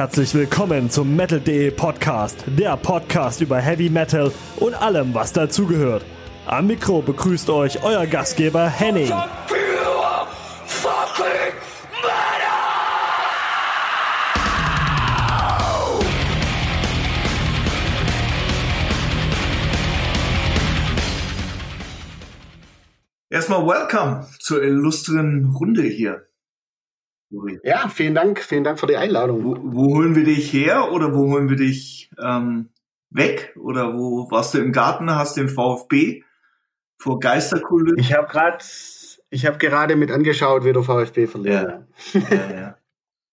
[0.00, 6.06] Herzlich willkommen zum Metal.de Podcast, der Podcast über Heavy Metal und allem, was dazugehört.
[6.46, 9.12] Am Mikro begrüßt euch euer Gastgeber Henning.
[23.28, 26.29] Erstmal welcome zur illustren Runde hier.
[27.62, 29.44] Ja, vielen Dank, vielen Dank für die Einladung.
[29.44, 32.70] Wo, wo holen wir dich her oder wo holen wir dich ähm,
[33.10, 33.54] weg?
[33.56, 36.24] Oder wo warst du im Garten, hast den VfB
[36.98, 37.98] vor Geisterkulissen?
[37.98, 38.64] Ich habe gerade,
[39.30, 41.84] ich habe gerade mit angeschaut, wie der VfB verliert.
[42.12, 42.20] Ja.
[42.20, 42.76] ja, ja.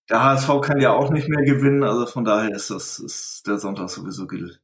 [0.09, 3.57] Der HSV kann ja auch nicht mehr gewinnen, also von daher ist das ist der
[3.57, 4.61] Sonntag sowieso gilt.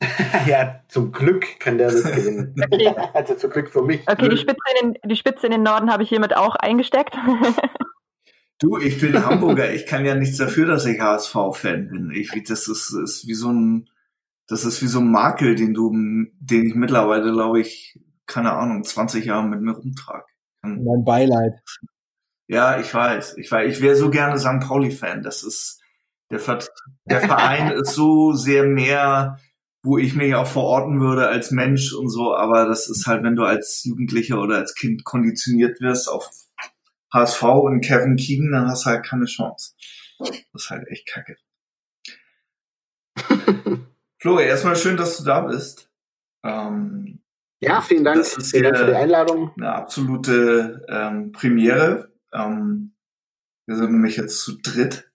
[0.46, 2.54] ja, zum Glück kann der das gewinnen.
[3.14, 4.06] also zum Glück für mich.
[4.06, 7.16] Okay, die Spitze in den, die Spitze in den Norden habe ich hiermit auch eingesteckt.
[8.60, 9.72] Du, ich bin Hamburger.
[9.72, 12.10] Ich kann ja nichts dafür, dass ich HSV-Fan bin.
[12.12, 13.90] Ich, das ist, ist wie so ein,
[14.46, 18.84] das ist wie so ein Makel, den du, den ich mittlerweile, glaube ich, keine Ahnung,
[18.84, 20.24] 20 Jahre mit mir rumtrage.
[20.62, 21.54] Mein Beileid.
[22.46, 23.36] Ja, ich weiß.
[23.38, 23.70] Ich weiß.
[23.70, 24.60] Ich wäre so gerne St.
[24.60, 25.22] Pauli-Fan.
[25.22, 25.80] Das ist,
[26.30, 26.58] der, Ver
[27.06, 29.38] der Verein ist so sehr mehr,
[29.82, 32.34] wo ich mich auch verorten würde als Mensch und so.
[32.34, 36.30] Aber das ist halt, wenn du als Jugendlicher oder als Kind konditioniert wirst auf
[37.14, 39.74] HSV und Kevin Keegan, dann hast du halt keine Chance.
[40.18, 41.36] Das ist halt echt kacke.
[44.18, 45.90] Flo, erstmal schön, dass du da bist.
[46.44, 47.22] Ähm,
[47.60, 48.18] ja, vielen Dank.
[48.18, 49.52] Das ist vielen Dank für die Einladung.
[49.56, 52.12] Eine absolute ähm, Premiere.
[52.32, 52.94] Ähm,
[53.66, 55.10] wir sind nämlich jetzt zu dritt.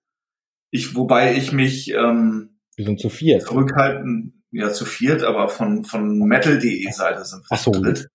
[0.71, 3.43] Ich, wobei ich mich ähm, wir sind zu viert.
[3.43, 7.71] zurückhalten, ja zu viert, aber von von metal.de Seite sind wir Ach so.
[7.71, 8.07] zu dritt.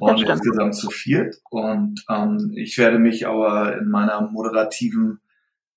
[0.00, 1.40] Und insgesamt zu viert.
[1.50, 5.20] Und ähm, ich werde mich aber in meiner moderativen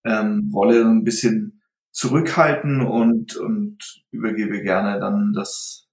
[0.04, 1.62] ähm, Rolle ein bisschen
[1.92, 3.78] zurückhalten und, und
[4.12, 5.88] übergebe gerne dann das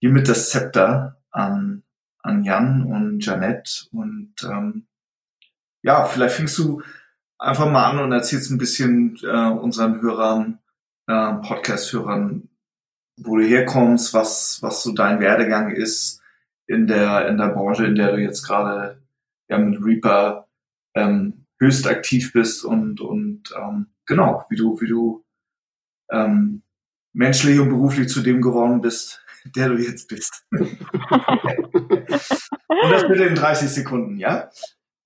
[0.00, 1.82] hiermit das Zepter an,
[2.22, 3.86] an Jan und Janette.
[3.92, 4.86] Und ähm,
[5.82, 6.82] ja, vielleicht fängst du
[7.38, 10.58] einfach mal an und erzählst ein bisschen äh, unseren Hörern,
[11.06, 12.48] äh, Podcast-Hörern,
[13.18, 16.20] wo du herkommst, was, was so dein Werdegang ist
[16.66, 19.02] in der, in der Branche, in der du jetzt gerade
[19.48, 20.48] ja, mit Reaper
[20.94, 25.24] ähm, höchst aktiv bist und, und ähm, genau, wie du, wie du
[26.10, 26.62] ähm,
[27.12, 29.24] menschlich und beruflich zu dem geworden bist,
[29.56, 30.46] der du jetzt bist.
[30.50, 30.70] und
[32.90, 34.50] das bitte in 30 Sekunden, ja?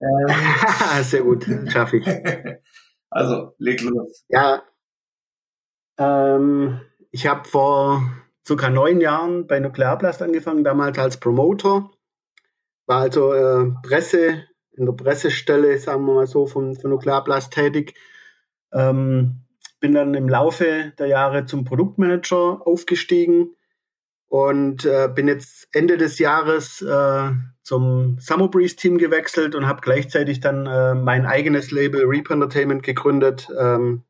[0.00, 0.34] Ähm,
[1.02, 2.06] Sehr gut, schaffe ich.
[3.10, 4.24] Also, leg los.
[4.28, 4.62] Ja,
[6.00, 8.02] ähm, ich habe vor
[8.46, 11.90] circa neun Jahren bei Nuklearblast angefangen, damals als Promoter.
[12.86, 17.94] War also äh, Presse, in der Pressestelle, sagen wir mal so, von, von Nuklearblast tätig.
[18.72, 19.44] Ähm,
[19.80, 23.56] bin dann im Laufe der Jahre zum Produktmanager aufgestiegen
[24.28, 27.30] und äh, bin jetzt Ende des Jahres äh,
[27.62, 32.82] zum Summer Breeze Team gewechselt und habe gleichzeitig dann äh, mein eigenes Label Reap Entertainment
[32.82, 34.04] gegründet, ähm,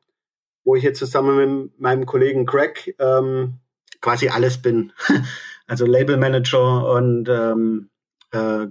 [0.64, 3.60] wo ich jetzt zusammen mit meinem Kollegen Greg ähm,
[4.00, 4.92] quasi alles bin.
[5.66, 7.90] Also Labelmanager und ähm,
[8.32, 8.66] äh,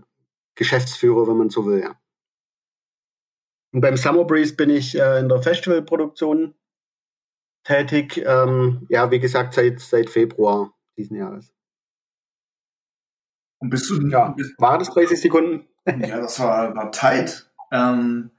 [0.55, 1.95] Geschäftsführer, wenn man so will, ja.
[3.71, 6.55] Und beim Summer Breeze bin ich äh, in der Festivalproduktion
[7.63, 8.17] tätig.
[8.25, 11.53] Ähm, ja, wie gesagt, seit, seit Februar diesen Jahres.
[13.61, 15.67] Und bist du, Ja, bist, war das 30 Sekunden?
[15.85, 17.49] ja, das war, war tight.
[17.71, 18.31] Ähm,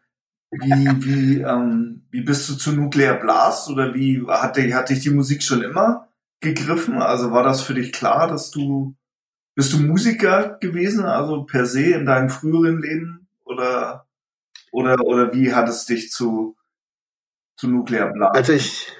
[0.51, 5.01] wie, wie, ähm, wie bist du zu Nuclear Blast oder wie hat, dich- hat dich
[5.01, 6.10] die Musik schon immer
[6.41, 7.01] gegriffen?
[7.01, 8.97] Also war das für dich klar, dass du,
[9.55, 14.07] bist du Musiker gewesen, also per se in deinem früheren Leben oder,
[14.73, 16.57] oder, oder wie hat es dich zu,
[17.57, 18.37] zu Nuclear Blast?
[18.37, 18.93] Also ich,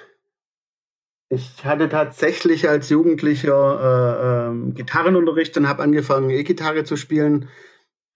[1.29, 7.49] ich hatte tatsächlich als Jugendlicher äh, ähm, Gitarrenunterricht und habe angefangen, E-Gitarre zu spielen.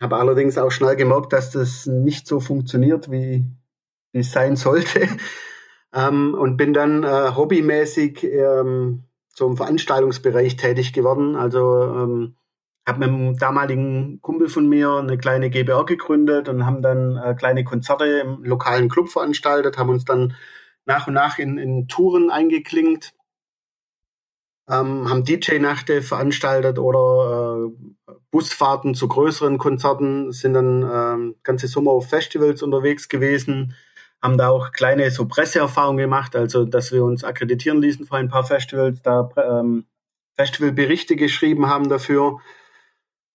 [0.02, 3.46] Habe allerdings auch schnell gemerkt, dass das nicht so funktioniert, wie,
[4.12, 5.08] wie es sein sollte.
[5.94, 9.06] ähm, und bin dann äh, hobbymäßig ähm,
[9.36, 11.36] zum Veranstaltungsbereich tätig geworden.
[11.36, 12.36] Also ähm,
[12.88, 17.36] habe mit einem damaligen Kumpel von mir eine kleine GBR gegründet und haben dann äh,
[17.36, 20.36] kleine Konzerte im lokalen Club veranstaltet, haben uns dann
[20.86, 23.14] nach und nach in, in Touren eingeklinkt
[24.70, 31.92] ähm, haben DJ-Nachte veranstaltet oder äh, Busfahrten zu größeren Konzerten, sind dann ähm, ganze Sommer
[31.92, 33.76] auf Festivals unterwegs gewesen,
[34.22, 38.30] haben da auch kleine so Presseerfahrungen gemacht, also dass wir uns akkreditieren ließen für ein
[38.30, 39.86] paar Festivals, da ähm,
[40.36, 42.40] Festivalberichte geschrieben haben dafür.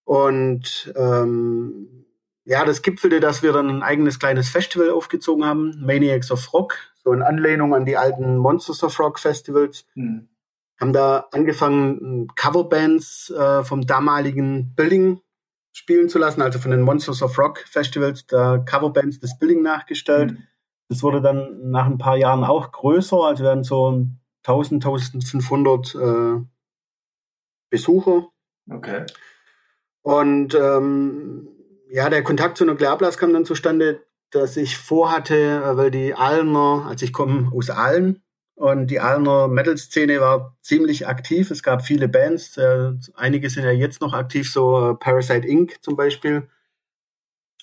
[0.04, 2.06] Und ähm,
[2.44, 6.78] ja, das gipfelte, dass wir dann ein eigenes kleines Festival aufgezogen haben, Maniacs of Rock,
[7.04, 9.86] so in Anlehnung an die alten Monsters of Rock Festivals.
[9.94, 10.28] Mhm.
[10.80, 15.20] Haben da angefangen, Coverbands äh, vom damaligen Building
[15.72, 20.32] spielen zu lassen, also von den Monsters of Rock Festivals, da Coverbands des Building nachgestellt.
[20.32, 20.42] Mhm.
[20.90, 24.06] Das wurde dann nach ein paar Jahren auch größer, also wir hatten so
[24.44, 26.44] 1000, 1500 äh,
[27.70, 28.26] Besucher.
[28.68, 29.06] Okay.
[30.02, 31.48] Und ähm,
[31.88, 36.86] ja, der Kontakt zu Nuklearblast kam dann zustande, dass ich vorhatte, äh, weil die Aalener,
[36.88, 38.24] also ich komme aus Aalen
[38.56, 41.52] und die Aalener Metal-Szene war ziemlich aktiv.
[41.52, 45.76] Es gab viele Bands, äh, einige sind ja jetzt noch aktiv, so äh, Parasite Inc.
[45.82, 46.48] zum Beispiel.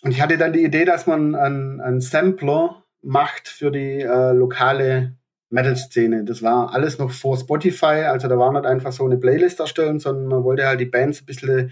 [0.02, 4.34] Und ich hatte dann die Idee, dass man einen, einen Sampler macht für die äh,
[4.34, 5.16] lokale
[5.50, 6.26] Metal-Szene.
[6.26, 10.00] Das war alles noch vor Spotify, also da war nicht einfach so eine Playlist erstellen,
[10.00, 11.72] sondern man wollte halt die Bands ein bisschen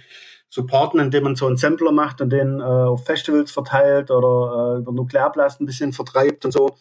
[0.49, 4.79] supporten, indem man so einen Sampler macht und den äh, auf Festivals verteilt oder äh,
[4.79, 6.77] über Nuklearblast ein bisschen vertreibt und so.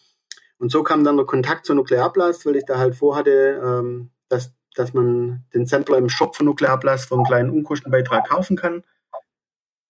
[0.57, 4.53] Und so kam dann der Kontakt zu Nuklearblast, weil ich da halt vorhatte, ähm, dass,
[4.73, 8.83] dass man den Sampler im Shop von Nuklearblast für einen kleinen Unkostenbeitrag kaufen kann.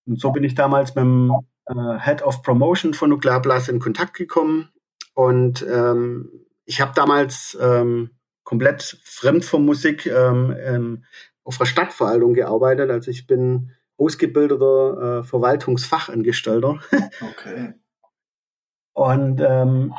[0.07, 1.31] Und so bin ich damals mit dem
[1.67, 4.69] äh, Head of Promotion von Nuklearblast in Kontakt gekommen.
[5.13, 8.11] Und ähm, ich habe damals ähm,
[8.43, 11.05] komplett fremd von Musik ähm, ähm,
[11.43, 12.89] auf der Stadtverwaltung gearbeitet.
[12.91, 16.79] Also ich bin ausgebildeter äh, Verwaltungsfachangestellter.
[17.21, 17.73] Okay.
[18.93, 19.93] Und ähm,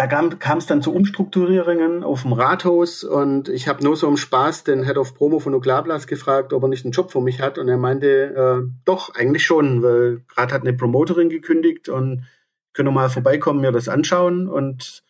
[0.00, 4.16] da kam es dann zu Umstrukturierungen auf dem Rathaus und ich habe nur so im
[4.16, 7.42] Spaß den Head of Promo von Nuklearblas gefragt, ob er nicht einen Job für mich
[7.42, 12.26] hat und er meinte, äh, doch, eigentlich schon, weil gerade hat eine Promoterin gekündigt und
[12.72, 15.04] können mal vorbeikommen, mir das anschauen und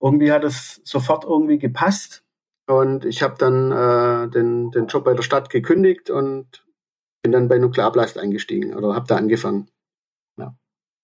[0.00, 2.24] irgendwie hat es sofort irgendwie gepasst
[2.66, 6.66] und ich habe dann äh, den, den Job bei der Stadt gekündigt und
[7.22, 9.68] bin dann bei Nuklearblast eingestiegen oder habe da angefangen.
[10.36, 10.56] Ja.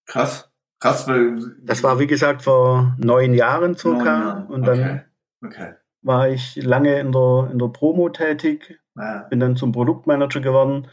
[0.06, 0.50] Krass.
[0.80, 1.56] Krass, weil.
[1.62, 3.98] Das war wie gesagt vor neun Jahren circa.
[3.98, 4.46] Neun Jahren.
[4.46, 5.00] Und dann okay.
[5.44, 5.74] Okay.
[6.02, 9.26] war ich lange in der, in der Promo tätig, ja.
[9.30, 10.88] bin dann zum Produktmanager geworden.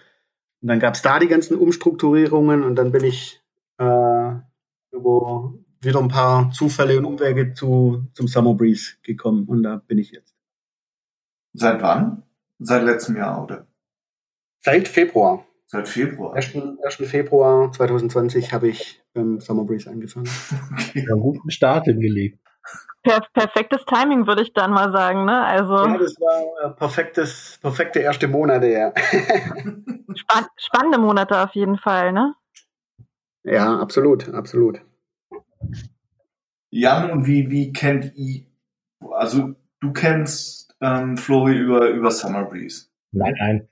[0.61, 3.41] Und dann gab es da die ganzen Umstrukturierungen und dann bin ich
[3.77, 4.31] äh,
[4.91, 9.99] über wieder ein paar Zufälle und Umwege zu, zum Summer Breeze gekommen und da bin
[9.99, 10.35] ich jetzt.
[11.53, 12.23] Seit wann?
[12.59, 13.67] Seit letztem Jahr, oder?
[14.61, 15.44] Seit Februar.
[15.67, 16.35] Seit Februar.
[16.35, 16.55] 1.
[16.55, 17.09] 1.
[17.09, 20.29] Februar 2020 habe ich beim Summer Breeze angefangen.
[20.73, 21.05] okay.
[21.07, 22.39] Ja, guten Start hingelegt.
[23.03, 25.43] Per perfektes Timing, würde ich dann mal sagen, ne?
[25.45, 25.75] Also.
[25.75, 28.93] Ja, das war perfektes, perfekte erste Monate, ja.
[30.15, 32.33] Spann spannende Monate auf jeden Fall, ne?
[33.43, 34.81] Ja, absolut, absolut.
[36.71, 38.45] Jan, und wie, wie kennt ihr,
[39.11, 42.87] also du kennst ähm, Flori, über, über Summer Breeze?
[43.11, 43.69] Nein, nein.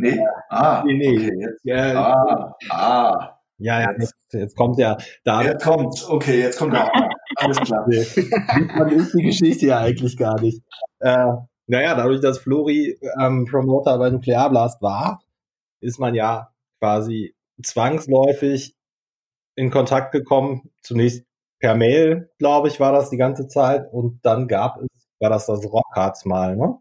[0.00, 0.18] Nee?
[0.48, 1.16] Ah, nee, nee.
[1.16, 3.40] Okay, jetzt, ja, ah, ah.
[3.58, 5.42] Ja, ja, jetzt, jetzt kommt ja da.
[5.42, 6.90] Jetzt kommt, okay, jetzt kommt der
[7.36, 7.86] Alles klar.
[7.86, 10.62] Nee, ist die Geschichte ja eigentlich gar nicht.
[11.00, 11.32] Äh,
[11.66, 15.20] naja, dadurch, dass Flori ähm, Promoter bei Nuklearblast war,
[15.80, 18.74] ist man ja quasi zwangsläufig
[19.56, 20.70] in Kontakt gekommen.
[20.82, 21.24] Zunächst
[21.58, 23.92] per Mail, glaube ich, war das die ganze Zeit.
[23.92, 24.88] Und dann gab es
[25.20, 26.78] war das das Rockharz mal, ne?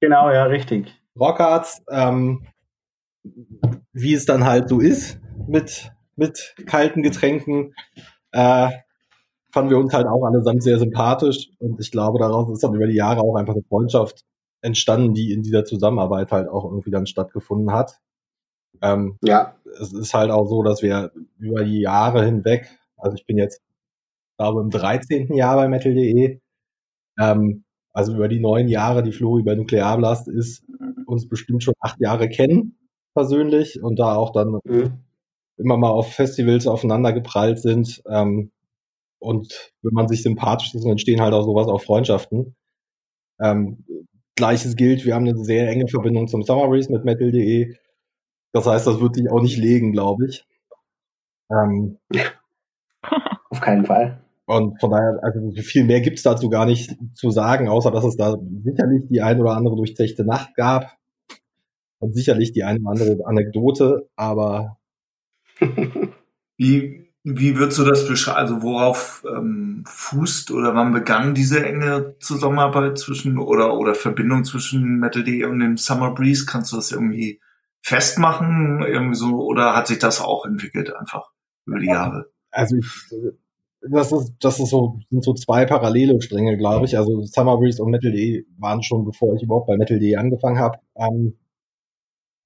[0.00, 0.99] Genau, ja, richtig.
[1.18, 2.46] Rockharz, ähm,
[3.92, 7.74] wie es dann halt so ist mit, mit kalten Getränken,
[8.32, 8.70] äh,
[9.52, 12.86] fanden wir uns halt auch allesamt sehr sympathisch und ich glaube, daraus ist dann über
[12.86, 14.24] die Jahre auch einfach eine Freundschaft
[14.62, 17.98] entstanden, die in dieser Zusammenarbeit halt auch irgendwie dann stattgefunden hat.
[18.82, 19.56] Ähm, ja.
[19.80, 23.60] Es ist halt auch so, dass wir über die Jahre hinweg, also ich bin jetzt,
[24.38, 25.34] glaube im 13.
[25.34, 26.40] Jahr bei Metal.de,
[27.18, 30.64] ähm, also über die neun Jahre, die Flori bei Nuklearblast ist,
[31.06, 32.76] uns bestimmt schon acht Jahre kennen,
[33.14, 35.04] persönlich, und da auch dann mhm.
[35.56, 38.02] immer mal auf Festivals aufeinander geprallt sind.
[38.06, 38.52] Ähm,
[39.18, 42.54] und wenn man sich sympathisch ist, entstehen halt auch sowas auch Freundschaften.
[43.40, 43.84] Ähm,
[44.36, 47.76] Gleiches gilt, wir haben eine sehr enge Verbindung zum Summer Breeze mit metal.de.
[48.52, 50.46] Das heißt, das wird sich auch nicht legen, glaube ich.
[51.50, 51.98] Ähm,
[53.50, 54.22] Auf keinen Fall.
[54.50, 58.16] Und von daher, also viel mehr gibt's dazu gar nicht zu sagen, außer dass es
[58.16, 60.96] da sicherlich die ein oder andere durchzechte Nacht gab
[62.00, 64.80] und sicherlich die eine oder andere Anekdote, aber
[66.56, 68.38] wie, wie würdest du das beschreiben?
[68.38, 74.98] Also worauf ähm, fußt oder wann begann diese enge Zusammenarbeit zwischen oder oder Verbindung zwischen
[74.98, 76.44] Metal Day und dem Summer Breeze?
[76.44, 77.40] Kannst du das irgendwie
[77.82, 81.30] festmachen irgendwie so oder hat sich das auch entwickelt einfach
[81.66, 82.32] über die Jahre?
[82.50, 82.88] Also ich,
[83.82, 86.96] das ist das ist so sind so zwei parallele Stränge, glaube ich.
[86.98, 90.58] Also Summer Breeze und Metal Day waren schon bevor ich überhaupt bei Metal Day angefangen
[90.58, 91.38] habe ähm,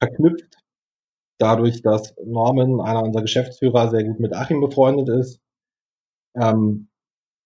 [0.01, 0.65] verknüpft
[1.39, 5.41] dadurch, dass Norman, einer unserer Geschäftsführer, sehr gut mit Achim befreundet ist.
[6.37, 6.89] Ähm,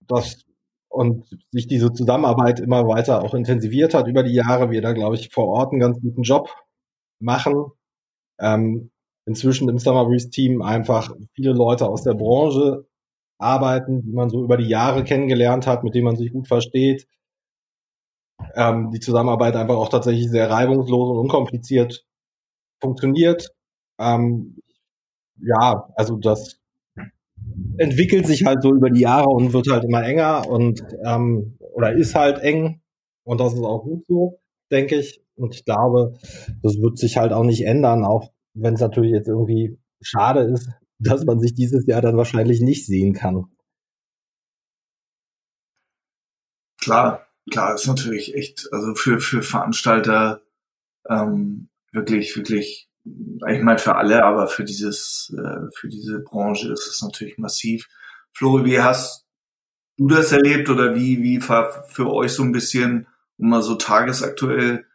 [0.07, 0.45] das
[0.90, 5.16] und sich diese Zusammenarbeit immer weiter auch intensiviert hat über die Jahre, wir da, glaube
[5.16, 6.49] ich, vor Ort einen ganz guten Job
[7.21, 7.73] machen.
[8.40, 8.90] Ähm,
[9.26, 12.87] inzwischen im Summer Breeze Team einfach viele Leute aus der Branche
[13.38, 17.07] arbeiten, die man so über die Jahre kennengelernt hat, mit denen man sich gut versteht.
[18.54, 22.04] Ähm, die Zusammenarbeit einfach auch tatsächlich sehr reibungslos und unkompliziert
[22.80, 23.50] funktioniert.
[23.99, 24.59] Ähm,
[25.40, 26.59] ja, also das
[27.78, 31.92] entwickelt sich halt so über die Jahre und wird halt immer enger und ähm, oder
[31.92, 32.80] ist halt eng
[33.25, 34.40] und das ist auch gut so,
[34.71, 35.23] denke ich.
[35.37, 36.14] Und ich glaube,
[36.62, 40.68] das wird sich halt auch nicht ändern, auch wenn es natürlich jetzt irgendwie schade ist,
[40.99, 43.47] dass man sich dieses Jahr dann wahrscheinlich nicht sehen kann.
[46.81, 50.43] Klar, klar, ist natürlich echt, also für, für Veranstalter
[51.09, 52.88] ähm, wirklich, wirklich
[53.49, 57.88] ich meine für alle, aber für dieses, äh, für diese Branche ist es natürlich massiv.
[58.33, 59.26] Flori, wie hast
[59.97, 63.07] du das erlebt oder wie, wie war für euch so ein bisschen,
[63.38, 64.87] um mal so tagesaktuell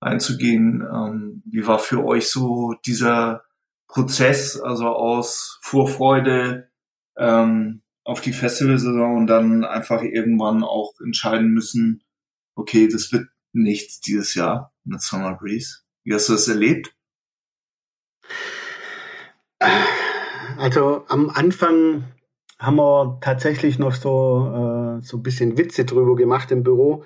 [0.00, 3.44] einzugehen, ähm, wie war für euch so dieser
[3.90, 6.70] Prozess, also aus Vorfreude
[7.16, 12.02] ähm, auf die Festivalsaison und dann einfach irgendwann auch entscheiden müssen,
[12.54, 15.80] okay, das wird nichts dieses Jahr mit Summer Breeze.
[16.04, 16.94] Wie hast du das erlebt?
[20.56, 22.04] Also am Anfang
[22.58, 27.04] haben wir tatsächlich noch so, äh, so ein bisschen Witze drüber gemacht im Büro.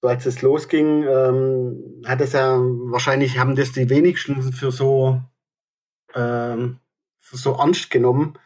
[0.00, 5.20] So als es losging, ähm, hat es ja wahrscheinlich haben das die wenigsten für so,
[6.14, 6.78] ähm,
[7.20, 8.38] so ernst genommen.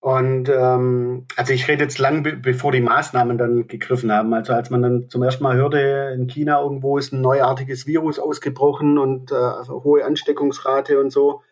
[0.00, 4.32] Und ähm, also ich rede jetzt lang, be bevor die Maßnahmen dann gegriffen haben.
[4.34, 8.18] Also als man dann zum ersten Mal hörte, in China irgendwo ist ein neuartiges Virus
[8.18, 11.42] ausgebrochen und äh, also hohe Ansteckungsrate und so,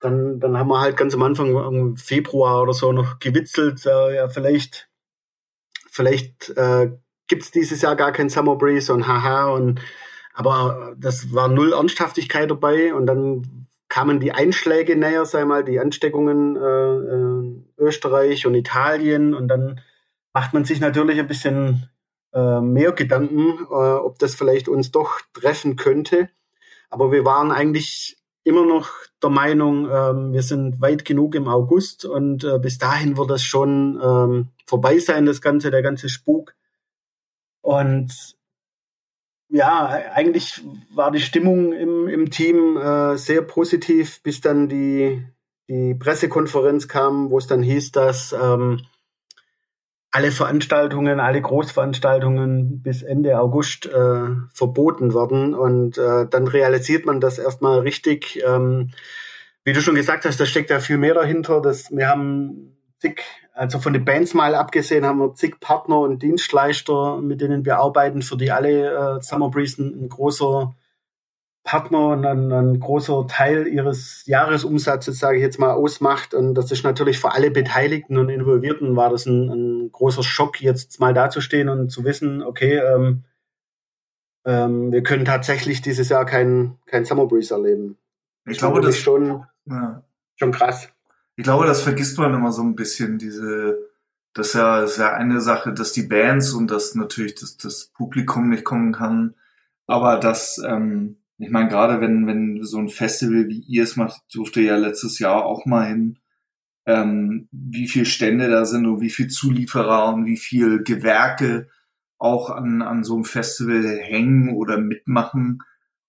[0.00, 4.16] dann, dann haben wir halt ganz am Anfang im Februar oder so noch gewitzelt, äh,
[4.16, 4.88] ja, vielleicht,
[5.90, 6.92] vielleicht äh,
[7.28, 9.80] gibt dieses Jahr gar kein Summer Breeze und haha und
[10.32, 15.78] aber das war null Ernsthaftigkeit dabei und dann kamen die Einschläge näher, sei mal, die
[15.80, 19.80] Ansteckungen äh, äh, Österreich und Italien und dann
[20.32, 21.88] macht man sich natürlich ein bisschen
[22.34, 26.28] äh, mehr Gedanken, äh, ob das vielleicht uns doch treffen könnte.
[26.90, 28.90] Aber wir waren eigentlich immer noch
[29.22, 33.42] der Meinung, ähm, wir sind weit genug im August und äh, bis dahin wird das
[33.42, 36.54] schon ähm, vorbei sein, das Ganze, der ganze Spuk.
[37.60, 38.35] Und
[39.48, 40.62] ja, eigentlich
[40.94, 45.24] war die Stimmung im, im Team äh, sehr positiv, bis dann die,
[45.68, 48.80] die Pressekonferenz kam, wo es dann hieß, dass ähm,
[50.10, 55.54] alle Veranstaltungen, alle Großveranstaltungen bis Ende August äh, verboten werden.
[55.54, 58.42] Und äh, dann realisiert man das erstmal richtig.
[58.46, 58.92] Ähm,
[59.64, 61.60] wie du schon gesagt hast, da steckt ja viel mehr dahinter.
[61.60, 63.22] Das, wir haben zig,
[63.56, 67.78] also von den Bands mal abgesehen, haben wir zig Partner und Dienstleister, mit denen wir
[67.78, 70.74] arbeiten, für die alle äh, Summer Breeze ein, ein großer
[71.64, 76.34] Partner und ein, ein, großer Teil ihres Jahresumsatzes, sage ich jetzt mal, ausmacht.
[76.34, 80.60] Und das ist natürlich für alle Beteiligten und Involvierten war das ein, ein großer Schock,
[80.60, 83.24] jetzt mal dazustehen und zu wissen, okay, ähm,
[84.44, 87.96] ähm, wir können tatsächlich dieses Jahr kein, kein Summer Breeze erleben.
[88.44, 90.04] Ich glaube, das ist schon, ja.
[90.36, 90.90] schon krass.
[91.36, 93.78] Ich glaube, das vergisst man immer so ein bisschen, diese,
[94.32, 97.56] das ist ja, das ist ja eine Sache, dass die Bands und dass natürlich das,
[97.56, 99.34] das Publikum nicht kommen kann,
[99.86, 104.22] aber dass, ähm, ich meine, gerade wenn, wenn so ein Festival wie ihr es macht,
[104.34, 106.18] durfte ja letztes Jahr auch mal hin,
[106.86, 111.68] ähm, wie viel Stände da sind und wie viel Zulieferer und wie viel Gewerke
[112.18, 115.62] auch an, an so einem Festival hängen oder mitmachen.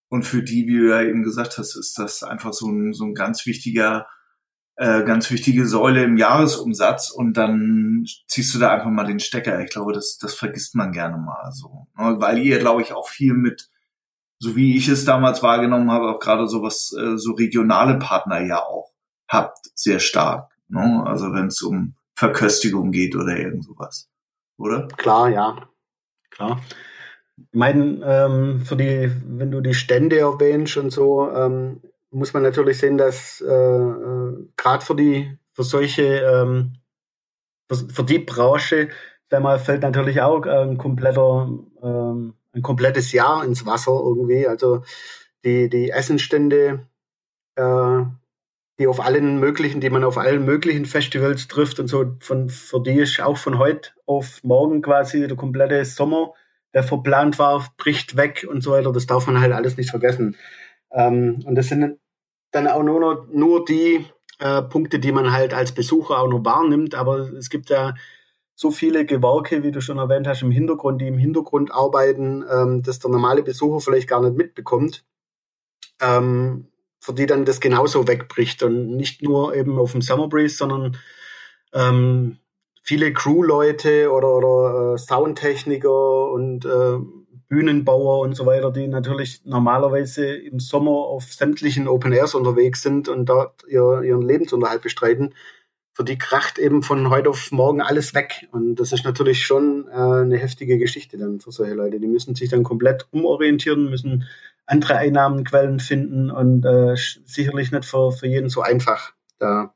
[0.10, 3.06] Und für die, wie du ja eben gesagt hast, ist das einfach so ein, so
[3.06, 4.08] ein ganz wichtiger,
[4.78, 7.12] äh, ganz wichtige Säule im Jahresumsatz.
[7.12, 9.62] Und dann ziehst du da einfach mal den Stecker.
[9.62, 11.88] Ich glaube, das, das vergisst man gerne mal so.
[11.98, 12.16] Ne?
[12.20, 13.70] Weil ihr, glaube ich, auch viel mit
[14.40, 18.40] so wie ich es damals wahrgenommen habe, auch gerade so was, äh, so regionale Partner
[18.40, 18.92] ja auch
[19.28, 20.52] habt, sehr stark.
[20.70, 21.04] Ne?
[21.06, 24.10] Also wenn es um Verköstigung geht oder irgend sowas.
[24.58, 24.88] Oder?
[24.98, 25.68] Klar, ja.
[26.30, 26.62] Klar.
[27.38, 32.44] Ich meine, ähm, für die, wenn du die Stände erwähnst und so, ähm, muss man
[32.44, 36.74] natürlich sehen, dass äh, äh, gerade für die für solche, ähm,
[37.68, 38.90] für, für die Branche,
[39.32, 41.50] sag mal, fällt natürlich auch ein kompletter,
[41.82, 44.48] ähm, ein komplettes Jahr ins Wasser irgendwie.
[44.48, 44.84] Also
[45.44, 46.88] die, die Essenstände,
[47.56, 48.02] äh,
[48.80, 52.80] die auf allen möglichen, die man auf allen möglichen Festivals trifft und so, von, für
[52.84, 56.34] die ist auch von heute auf morgen quasi der komplette Sommer,
[56.76, 58.92] der verplant war, bricht weg und so weiter.
[58.92, 60.36] Das darf man halt alles nicht vergessen.
[60.91, 62.00] Ähm, und das sind
[62.51, 64.06] dann auch nur, nur die
[64.39, 66.96] äh, Punkte, die man halt als Besucher auch noch wahrnimmt.
[66.96, 67.94] Aber es gibt ja
[68.56, 72.82] so viele Gewerke, wie du schon erwähnt hast, im Hintergrund, die im Hintergrund arbeiten, ähm,
[72.84, 75.06] dass der normale Besucher vielleicht gar nicht mitbekommt.
[76.01, 76.67] Ähm,
[77.00, 80.98] für die dann das genauso wegbricht und nicht nur eben auf dem Summer Breeze, sondern
[81.74, 82.38] ähm,
[82.84, 86.98] viele Crewleute oder, oder äh, Soundtechniker und äh,
[87.50, 93.08] Bühnenbauer und so weiter, die natürlich normalerweise im Sommer auf sämtlichen Open Airs unterwegs sind
[93.08, 95.34] und dort ihr, ihren Lebensunterhalt bestreiten.
[95.94, 98.48] Für die kracht eben von heute auf morgen alles weg.
[98.51, 102.00] Und das ist natürlich schon äh, eine heftige Geschichte dann für solche Leute.
[102.00, 104.25] Die müssen sich dann komplett umorientieren, müssen
[104.66, 109.74] andere Einnahmenquellen finden und äh, sicherlich nicht für, für jeden so einfach, da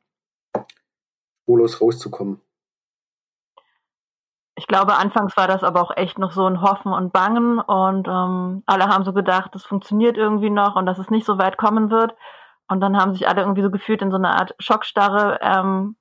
[1.44, 2.42] spurlos rauszukommen.
[4.62, 8.08] Ich glaube, anfangs war das aber auch echt noch so ein Hoffen und Bangen und
[8.08, 11.58] ähm, alle haben so gedacht, das funktioniert irgendwie noch und dass es nicht so weit
[11.58, 12.14] kommen wird.
[12.68, 15.96] Und dann haben sich alle irgendwie so gefühlt in so einer Art Schockstarre ähm,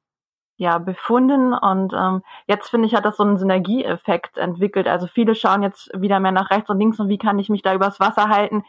[0.58, 1.54] ja, befunden.
[1.54, 4.88] Und ähm, jetzt finde ich, hat das so einen Synergieeffekt entwickelt.
[4.88, 7.62] Also viele schauen jetzt wieder mehr nach rechts und links und wie kann ich mich
[7.62, 8.64] da übers Wasser halten.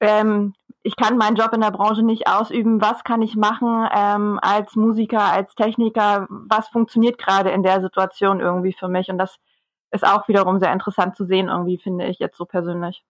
[0.00, 2.80] Ähm, ich kann meinen Job in der Branche nicht ausüben.
[2.80, 6.26] Was kann ich machen ähm, als Musiker, als Techniker?
[6.28, 9.08] Was funktioniert gerade in der Situation irgendwie für mich?
[9.08, 9.36] Und das
[9.92, 13.04] ist auch wiederum sehr interessant zu sehen, irgendwie, finde ich jetzt so persönlich.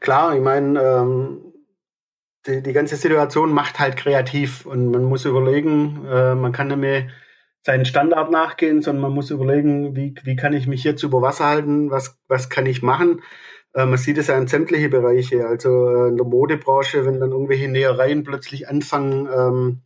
[0.00, 1.52] Klar, ich meine, ähm,
[2.46, 7.08] die, die ganze Situation macht halt kreativ und man muss überlegen, äh, man kann mehr
[7.64, 11.46] seinen Standard nachgehen, sondern man muss überlegen, wie, wie kann ich mich jetzt über Wasser
[11.46, 13.22] halten, was, was kann ich machen.
[13.74, 17.32] Äh, man sieht es ja in sämtliche Bereiche, also äh, in der Modebranche, wenn dann
[17.32, 19.82] irgendwelche Nähereien plötzlich anfangen, ähm,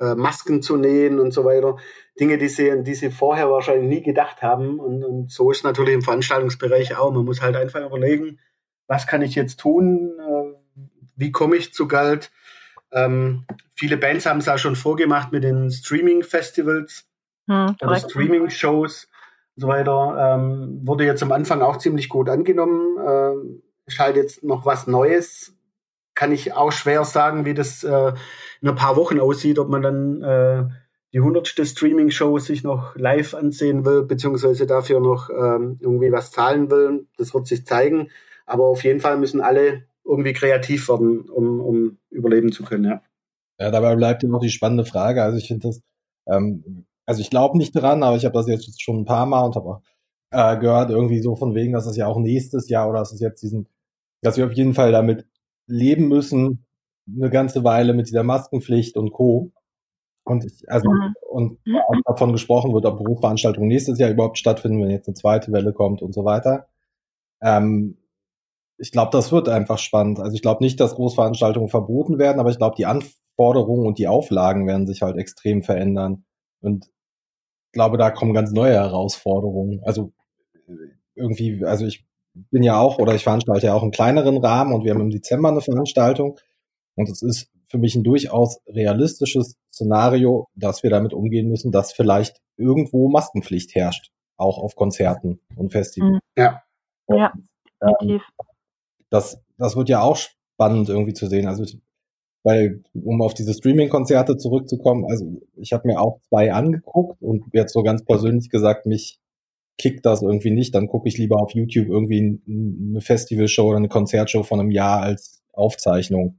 [0.00, 1.76] äh, Masken zu nähen und so weiter.
[2.18, 4.78] Dinge, die sie, die sie vorher wahrscheinlich nie gedacht haben.
[4.78, 7.12] Und, und so ist natürlich im Veranstaltungsbereich auch.
[7.12, 8.38] Man muss halt einfach überlegen,
[8.86, 10.80] was kann ich jetzt tun, äh,
[11.16, 12.32] wie komme ich zu Geld?
[12.92, 17.06] Ähm, viele Bands haben es auch schon vorgemacht mit den Streaming-Festivals
[17.48, 19.08] hm, oder Streaming-Shows
[19.56, 20.36] so weiter.
[20.36, 22.98] Ähm, wurde jetzt am Anfang auch ziemlich gut angenommen.
[23.06, 25.56] Ähm, ist halt jetzt noch was Neues.
[26.14, 28.12] Kann ich auch schwer sagen, wie das äh,
[28.60, 30.64] in ein paar Wochen aussieht, ob man dann äh,
[31.12, 36.70] die hundertste Streaming-Show sich noch live ansehen will, beziehungsweise dafür noch ähm, irgendwie was zahlen
[36.70, 37.06] will.
[37.16, 38.10] Das wird sich zeigen.
[38.46, 43.02] Aber auf jeden Fall müssen alle irgendwie kreativ werden, um, um überleben zu können, ja.
[43.58, 45.22] Ja, dabei bleibt immer noch die spannende Frage.
[45.22, 45.80] Also ich finde das,
[46.26, 49.44] ähm, also ich glaube nicht dran, aber ich habe das jetzt schon ein paar Mal
[49.44, 49.80] und habe auch
[50.30, 53.20] äh, gehört, irgendwie so von wegen, dass es ja auch nächstes Jahr oder dass es
[53.20, 53.68] jetzt diesen,
[54.22, 55.26] dass wir auf jeden Fall damit
[55.66, 56.66] leben müssen,
[57.06, 59.52] eine ganze Weile mit dieser Maskenpflicht und Co.
[60.24, 61.14] Und ich, also, mhm.
[61.30, 65.52] und auch davon gesprochen wird, ob Berufsveranstaltungen nächstes Jahr überhaupt stattfinden, wenn jetzt eine zweite
[65.52, 66.66] Welle kommt und so weiter.
[67.42, 67.98] Ähm,
[68.78, 70.18] ich glaube, das wird einfach spannend.
[70.18, 74.08] Also ich glaube nicht, dass Großveranstaltungen verboten werden, aber ich glaube, die Anforderungen und die
[74.08, 76.24] Auflagen werden sich halt extrem verändern.
[76.60, 76.90] Und
[77.74, 79.82] glaube, da kommen ganz neue Herausforderungen.
[79.84, 80.12] Also
[81.14, 82.06] irgendwie, also ich
[82.50, 85.10] bin ja auch oder ich veranstalte ja auch einen kleineren Rahmen und wir haben im
[85.10, 86.38] Dezember eine Veranstaltung.
[86.96, 91.92] Und es ist für mich ein durchaus realistisches Szenario, dass wir damit umgehen müssen, dass
[91.92, 96.20] vielleicht irgendwo Maskenpflicht herrscht, auch auf Konzerten und Festivals.
[96.36, 96.62] Ja.
[97.06, 97.32] Und, ja,
[97.82, 98.22] definitiv.
[98.22, 98.46] Ähm,
[99.10, 101.46] das, das wird ja auch spannend irgendwie zu sehen.
[101.46, 101.64] Also
[102.44, 107.72] weil, um auf diese Streaming-Konzerte zurückzukommen, also ich habe mir auch zwei angeguckt und jetzt
[107.72, 109.18] so ganz persönlich gesagt, mich
[109.78, 113.88] kickt das irgendwie nicht, dann gucke ich lieber auf YouTube irgendwie eine Festivalshow oder eine
[113.88, 116.38] Konzertshow von einem Jahr als Aufzeichnung.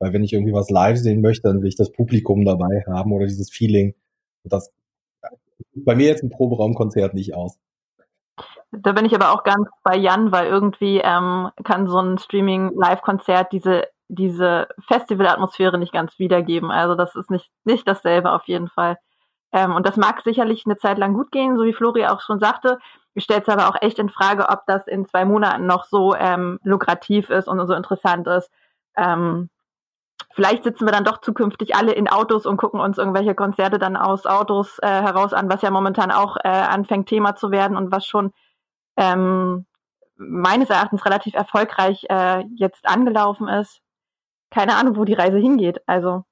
[0.00, 3.12] Weil wenn ich irgendwie was live sehen möchte, dann will ich das Publikum dabei haben
[3.12, 3.94] oder dieses Feeling.
[4.42, 4.70] Und das
[5.74, 7.58] bei mir jetzt ein Proberaumkonzert nicht aus.
[8.72, 13.52] Da bin ich aber auch ganz bei Jan, weil irgendwie ähm, kann so ein Streaming-Live-Konzert
[13.52, 16.70] diese, diese Festival-Atmosphäre nicht ganz wiedergeben.
[16.70, 18.98] Also das ist nicht, nicht dasselbe auf jeden Fall.
[19.52, 22.40] Ähm, und das mag sicherlich eine Zeit lang gut gehen, so wie Flori auch schon
[22.40, 22.78] sagte.
[23.14, 26.14] Ich stelle es aber auch echt in Frage, ob das in zwei Monaten noch so
[26.16, 28.50] ähm, lukrativ ist und so interessant ist.
[28.96, 29.48] Ähm,
[30.32, 33.96] vielleicht sitzen wir dann doch zukünftig alle in Autos und gucken uns irgendwelche Konzerte dann
[33.96, 37.92] aus Autos äh, heraus an, was ja momentan auch äh, anfängt Thema zu werden und
[37.92, 38.32] was schon
[38.96, 39.66] ähm,
[40.16, 43.83] meines Erachtens relativ erfolgreich äh, jetzt angelaufen ist.
[44.54, 45.80] Keine Ahnung, wo die Reise hingeht.
[45.86, 46.22] Also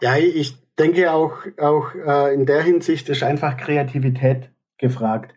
[0.00, 5.32] Ja, ich denke auch, auch äh, in der Hinsicht ist einfach Kreativität gefragt.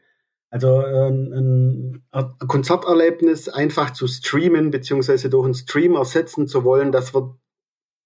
[0.50, 6.92] Also äh, ein, ein Konzerterlebnis einfach zu streamen, beziehungsweise durch einen Stream ersetzen zu wollen,
[6.92, 7.36] das wird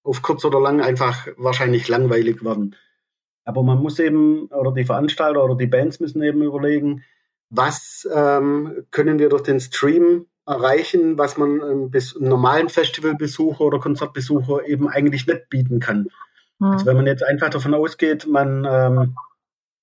[0.02, 2.76] auf kurz oder lang einfach wahrscheinlich langweilig werden.
[3.46, 7.02] Aber man muss eben, oder die Veranstalter oder die Bands müssen eben überlegen,
[7.48, 13.78] was ähm, können wir durch den Stream erreichen, was man ähm, bis normalen Festivalbesucher oder
[13.78, 16.08] Konzertbesucher eben eigentlich nicht bieten kann.
[16.58, 16.66] Mhm.
[16.66, 19.16] Also wenn man jetzt einfach davon ausgeht, man, ähm,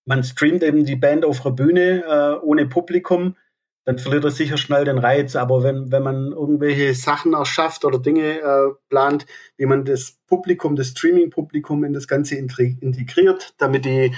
[0.06, 3.36] man streamt eben die Band auf der Bühne äh, ohne Publikum,
[3.84, 5.36] dann verliert er sicher schnell den Reiz.
[5.36, 9.26] Aber wenn, wenn man irgendwelche Sachen erschafft oder Dinge äh, plant,
[9.58, 14.14] wie man das Publikum, das Streaming-Publikum in das Ganze integriert, damit die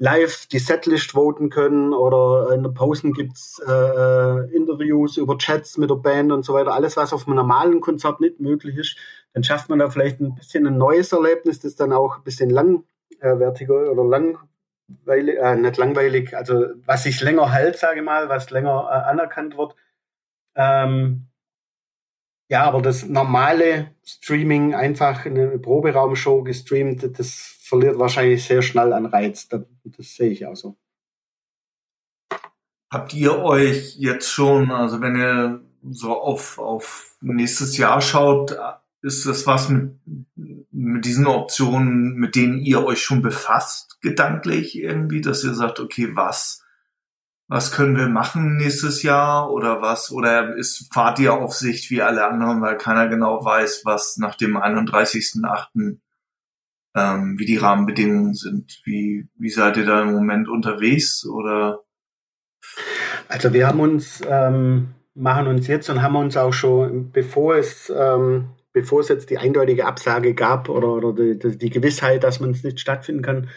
[0.00, 5.76] live die Setlist voten können oder in der Pausen gibt's äh, äh, Interviews über Chats
[5.76, 6.72] mit der Band und so weiter.
[6.72, 8.96] Alles, was auf einem normalen Konzert nicht möglich ist,
[9.34, 12.48] dann schafft man da vielleicht ein bisschen ein neues Erlebnis, das dann auch ein bisschen
[12.48, 18.48] langwertiger oder langweilig, äh, nicht langweilig, also was sich länger hält, sage ich mal, was
[18.48, 19.76] länger äh, anerkannt wird.
[20.56, 21.26] Ähm,
[22.50, 29.06] ja, aber das normale Streaming, einfach eine Proberaumshow gestreamt, das verliert wahrscheinlich sehr schnell an
[29.06, 29.48] Reiz.
[29.48, 30.76] Das, das sehe ich auch so.
[32.92, 35.60] Habt ihr euch jetzt schon, also wenn ihr
[35.92, 38.56] so auf, auf nächstes Jahr schaut,
[39.00, 39.92] ist das was mit,
[40.72, 46.16] mit diesen Optionen, mit denen ihr euch schon befasst, gedanklich irgendwie, dass ihr sagt, okay,
[46.16, 46.59] was,
[47.50, 52.00] was können wir machen nächstes Jahr oder was, oder ist, fahrt ihr auf Sicht wie
[52.00, 55.96] alle anderen, weil keiner genau weiß, was nach dem 31.8
[56.94, 58.80] ähm, wie die Rahmenbedingungen sind.
[58.84, 61.80] Wie, wie seid ihr da im Moment unterwegs oder?
[63.26, 67.92] Also wir haben uns, ähm, machen uns jetzt und haben uns auch schon, bevor es,
[67.94, 72.50] ähm, bevor es jetzt die eindeutige Absage gab oder, oder die, die Gewissheit, dass man
[72.50, 73.48] es nicht stattfinden kann,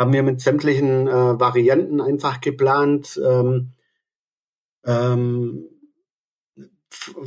[0.00, 3.20] haben wir mit sämtlichen äh, Varianten einfach geplant.
[3.22, 3.72] Ähm,
[4.86, 5.68] ähm,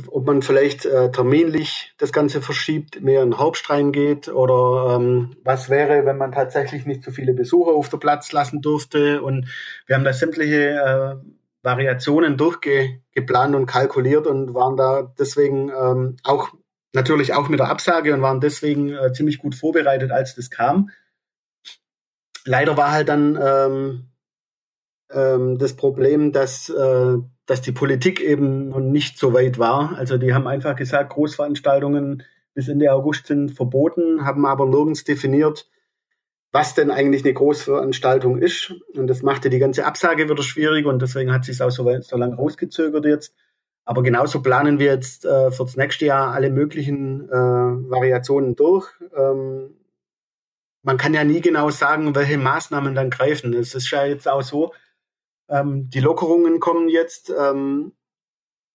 [0.08, 5.70] ob man vielleicht äh, terminlich das Ganze verschiebt, mehr in Hauptstrein geht oder ähm, was
[5.70, 9.22] wäre, wenn man tatsächlich nicht so viele Besucher auf der Platz lassen durfte.
[9.22, 9.48] Und
[9.86, 11.14] wir haben da sämtliche äh,
[11.62, 16.48] Variationen durchgeplant und kalkuliert und waren da deswegen ähm, auch
[16.92, 20.90] natürlich auch mit der Absage und waren deswegen äh, ziemlich gut vorbereitet, als das kam.
[22.44, 24.10] Leider war halt dann ähm,
[25.10, 29.96] ähm, das Problem, dass äh, dass die Politik eben noch nicht so weit war.
[29.96, 32.22] Also die haben einfach gesagt, Großveranstaltungen
[32.54, 35.68] bis Ende August sind verboten, haben aber nirgends definiert,
[36.52, 38.72] was denn eigentlich eine Großveranstaltung ist.
[38.94, 42.16] Und das machte die ganze Absage wieder schwierig und deswegen hat sich auch so, so
[42.16, 43.34] lange rausgezögert jetzt.
[43.84, 48.88] Aber genauso planen wir jetzt äh, für das nächste Jahr alle möglichen äh, Variationen durch.
[49.14, 49.74] Ähm,
[50.84, 53.54] man kann ja nie genau sagen, welche Maßnahmen dann greifen.
[53.54, 54.72] Es ist ja jetzt auch so,
[55.48, 57.30] ähm, die Lockerungen kommen jetzt.
[57.30, 57.92] Ähm,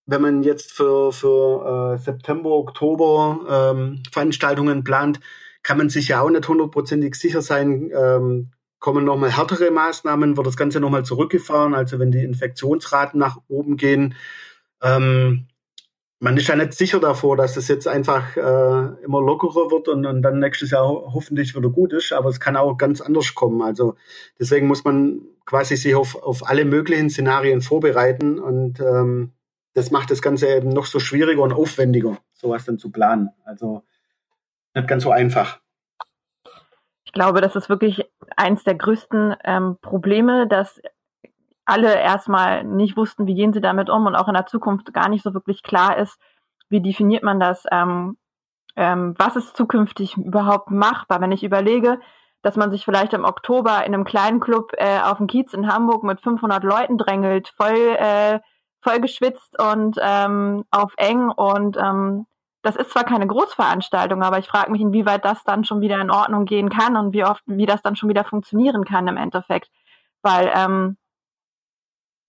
[0.06, 5.20] wenn man jetzt für, für äh, September, Oktober ähm, Veranstaltungen plant,
[5.62, 10.46] kann man sich ja auch nicht hundertprozentig sicher sein, ähm, kommen nochmal härtere Maßnahmen, wird
[10.46, 14.14] das Ganze nochmal zurückgefahren, also wenn die Infektionsraten nach oben gehen.
[14.82, 15.46] Ähm,
[16.20, 20.04] man ist ja nicht sicher davor, dass es jetzt einfach äh, immer lockerer wird und,
[20.04, 23.34] und dann nächstes Jahr ho hoffentlich wieder gut ist, aber es kann auch ganz anders
[23.34, 23.62] kommen.
[23.62, 23.96] Also
[24.38, 29.32] deswegen muss man quasi sich auf, auf alle möglichen Szenarien vorbereiten und ähm,
[29.72, 33.30] das macht das Ganze eben noch so schwieriger und aufwendiger, sowas dann zu planen.
[33.44, 33.82] Also
[34.74, 35.58] nicht ganz so einfach.
[37.04, 38.04] Ich glaube, das ist wirklich
[38.36, 40.80] eins der größten ähm, Probleme, dass
[41.70, 45.08] alle erstmal nicht wussten, wie gehen sie damit um und auch in der Zukunft gar
[45.08, 46.18] nicht so wirklich klar ist,
[46.68, 48.16] wie definiert man das, ähm,
[48.76, 51.20] ähm, was ist zukünftig überhaupt machbar.
[51.20, 52.00] Wenn ich überlege,
[52.42, 55.72] dass man sich vielleicht im Oktober in einem kleinen Club äh, auf dem Kiez in
[55.72, 58.40] Hamburg mit 500 Leuten drängelt, voll, äh,
[58.80, 62.26] voll geschwitzt und ähm, auf eng und ähm,
[62.62, 66.10] das ist zwar keine Großveranstaltung, aber ich frage mich, inwieweit das dann schon wieder in
[66.10, 69.70] Ordnung gehen kann und wie oft, wie das dann schon wieder funktionieren kann im Endeffekt.
[70.22, 70.98] Weil ähm,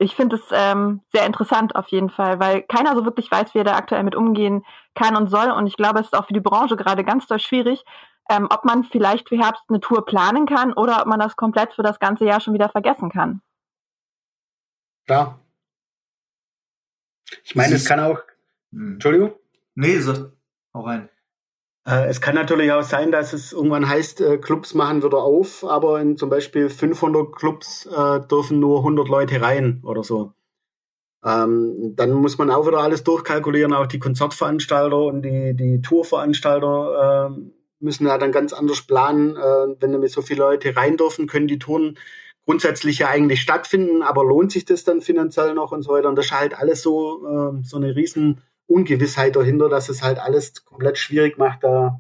[0.02, 3.60] ich finde es ähm, sehr interessant auf jeden Fall, weil keiner so wirklich weiß, wie
[3.60, 5.52] er da aktuell mit umgehen kann und soll.
[5.52, 7.84] Und ich glaube, es ist auch für die Branche gerade ganz doll schwierig,
[8.30, 11.74] ähm, ob man vielleicht für Herbst eine Tour planen kann oder ob man das komplett
[11.74, 13.42] für das ganze Jahr schon wieder vergessen kann.
[15.06, 15.40] Klar.
[17.44, 18.20] Ich meine, es kann auch.
[18.72, 18.94] Hm.
[18.94, 19.34] Entschuldigung?
[19.76, 20.32] Nee, so,
[20.74, 21.10] hau rein.
[21.86, 25.63] Äh, es kann natürlich auch sein, dass es irgendwann heißt, äh, Clubs machen wieder auf,
[25.63, 30.34] aber in zum Beispiel 500 Clubs äh, dürfen nur 100 Leute rein oder so.
[31.24, 37.30] Ähm, dann muss man auch wieder alles durchkalkulieren, auch die Konzertveranstalter und die, die Tourveranstalter
[37.32, 37.41] äh,
[37.80, 39.36] müssen ja dann ganz anders planen.
[39.36, 41.98] Äh, wenn damit so viele Leute rein dürfen, können die Touren
[42.46, 46.10] grundsätzlich ja eigentlich stattfinden, aber lohnt sich das dann finanziell noch und so weiter?
[46.10, 50.19] Und das ist halt alles so, äh, so eine riesen Ungewissheit dahinter, dass es halt
[50.19, 52.00] alles komplett schwierig macht, da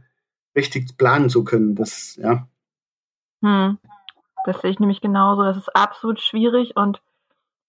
[0.55, 1.75] richtig planen zu können.
[1.75, 2.47] Das, ja.
[3.43, 3.77] Hm.
[4.45, 5.43] Das sehe ich nämlich genauso.
[5.43, 7.01] Das ist absolut schwierig und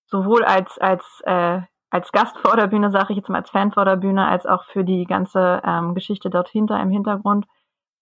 [0.06, 3.72] sowohl als, als, äh, als Gast vor der Bühne, sage ich jetzt mal als Fan
[3.72, 7.46] vor der Bühne, als auch für die ganze ähm, Geschichte dort hinter im Hintergrund,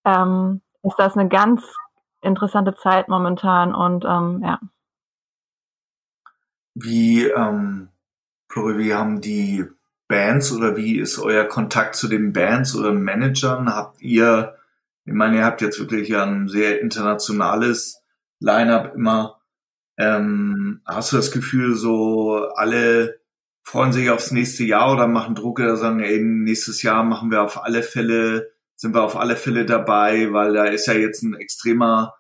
[0.05, 1.63] ähm, ist das eine ganz
[2.21, 4.61] interessante Zeit momentan und ähm, ja.
[6.75, 7.89] Wie, ähm,
[8.49, 9.67] Flori, wie haben die
[10.11, 13.73] Bands oder wie ist euer Kontakt zu den Bands oder Managern?
[13.73, 14.57] Habt ihr,
[15.05, 18.03] ich meine, ihr habt jetzt wirklich ein sehr internationales
[18.41, 19.41] Line-up immer.
[19.97, 23.21] Ähm, hast du das Gefühl, so alle
[23.63, 27.43] freuen sich aufs nächste Jahr oder machen Druck oder sagen, ey, nächstes Jahr machen wir
[27.43, 31.35] auf alle Fälle, sind wir auf alle Fälle dabei, weil da ist ja jetzt ein
[31.35, 32.15] extremer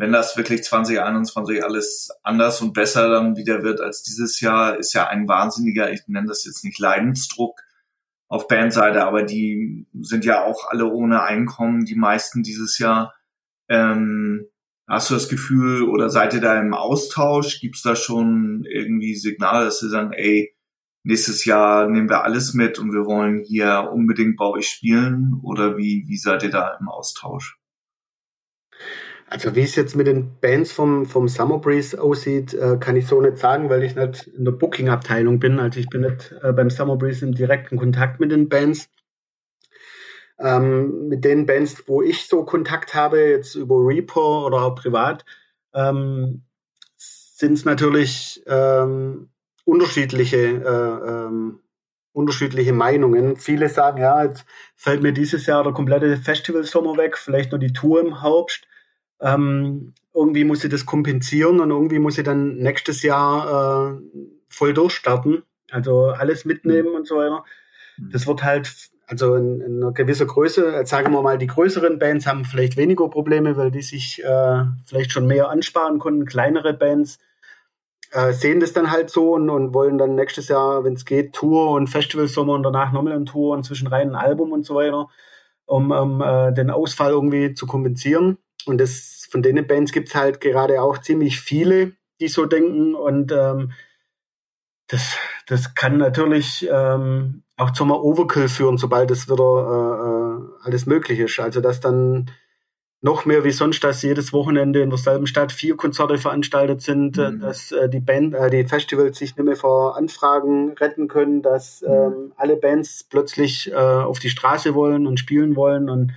[0.00, 4.94] wenn das wirklich 2021 alles anders und besser dann wieder wird als dieses Jahr, ist
[4.94, 7.60] ja ein wahnsinniger, ich nenne das jetzt nicht Leidensdruck
[8.26, 13.14] auf Bandseite, aber die sind ja auch alle ohne Einkommen, die meisten dieses Jahr.
[13.68, 14.46] Ähm,
[14.88, 17.60] hast du das Gefühl oder seid ihr da im Austausch?
[17.60, 20.56] Gibt es da schon irgendwie Signale, dass sie sagen, ey,
[21.02, 25.38] nächstes Jahr nehmen wir alles mit und wir wollen hier unbedingt bei euch spielen?
[25.42, 27.58] Oder wie, wie seid ihr da im Austausch?
[29.32, 33.06] Also wie es jetzt mit den Bands vom, vom Summer Breeze aussieht, äh, kann ich
[33.06, 35.60] so nicht sagen, weil ich nicht in der Booking-Abteilung bin.
[35.60, 38.88] Also ich bin nicht äh, beim Summer Breeze im direkten Kontakt mit den Bands.
[40.40, 45.24] Ähm, mit den Bands, wo ich so Kontakt habe, jetzt über Repo oder auch privat,
[45.74, 46.42] ähm,
[46.96, 49.28] sind es natürlich ähm,
[49.64, 51.60] unterschiedliche, äh, ähm,
[52.12, 53.36] unterschiedliche Meinungen.
[53.36, 57.72] Viele sagen, ja, jetzt fällt mir dieses Jahr der komplette Festival-Sommer weg, vielleicht nur die
[57.72, 58.66] Tour im Herbst.
[59.20, 64.00] Ähm, irgendwie muss sie das kompensieren und irgendwie muss sie dann nächstes Jahr äh,
[64.48, 65.42] voll durchstarten.
[65.70, 66.96] Also alles mitnehmen mhm.
[66.96, 67.44] und so weiter.
[67.96, 68.10] Mhm.
[68.10, 72.26] Das wird halt, also in, in, einer gewissen Größe, sagen wir mal, die größeren Bands
[72.26, 76.26] haben vielleicht weniger Probleme, weil die sich äh, vielleicht schon mehr ansparen konnten.
[76.26, 77.18] Kleinere Bands
[78.12, 81.32] äh, sehen das dann halt so und, und wollen dann nächstes Jahr, wenn es geht,
[81.32, 85.08] Tour und Festivalsommer und danach nochmal ein Tour und zwischenrein ein Album und so weiter,
[85.66, 88.38] um, um äh, den Ausfall irgendwie zu kompensieren.
[88.66, 92.94] Und das, von denen Bands gibt es halt gerade auch ziemlich viele, die so denken.
[92.94, 93.72] Und ähm,
[94.88, 100.86] das, das kann natürlich ähm, auch zum Overkill führen, sobald es wieder äh, äh, alles
[100.86, 101.38] möglich ist.
[101.38, 102.30] Also dass dann
[103.02, 107.30] noch mehr wie sonst, dass jedes Wochenende in derselben Stadt vier Konzerte veranstaltet sind, äh,
[107.30, 107.40] mhm.
[107.40, 111.82] dass äh, die Band, äh, die Festivals sich nicht mehr vor Anfragen retten können, dass
[111.82, 111.88] mhm.
[111.88, 116.12] ähm, alle Bands plötzlich äh, auf die Straße wollen und spielen wollen und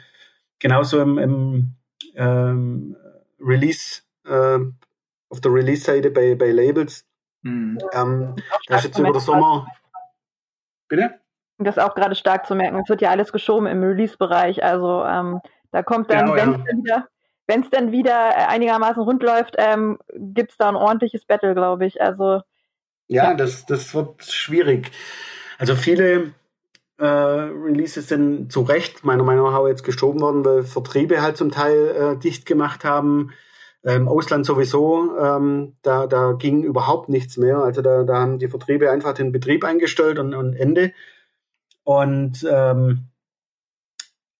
[0.60, 1.76] genauso im, im
[2.16, 2.96] ähm,
[3.39, 4.60] Release, äh,
[5.30, 7.06] auf der Release-Seite bei, bei Labels.
[7.42, 7.80] Mhm.
[7.94, 8.36] Ähm,
[8.68, 9.68] da ist jetzt über den Sommer.
[10.88, 11.20] Bitte?
[11.58, 12.80] Das ist auch gerade stark zu merken.
[12.80, 14.63] Es wird ja alles geschoben im Release-Bereich.
[14.63, 15.39] Also ähm,
[15.72, 16.63] da kommt dann, genau, wenn es ja.
[16.66, 17.08] dann wieder
[17.48, 21.54] wenn es dann wieder äh, einigermaßen rund läuft, ähm, gibt es da ein ordentliches Battle,
[21.54, 22.02] glaube ich.
[22.02, 22.42] Also
[23.08, 24.92] ja, ja, Das, das wird schwierig.
[25.58, 26.34] Also viele
[27.04, 31.52] äh, Releases sind zu Recht meiner Meinung nach jetzt geschoben worden, weil Vertriebe halt zum
[31.52, 33.32] Teil äh, dicht gemacht haben.
[33.86, 37.58] Im Ausland sowieso, ähm, da, da ging überhaupt nichts mehr.
[37.58, 40.94] Also da, da haben die Vertriebe einfach den Betrieb eingestellt und, und Ende.
[41.84, 43.10] Und ähm,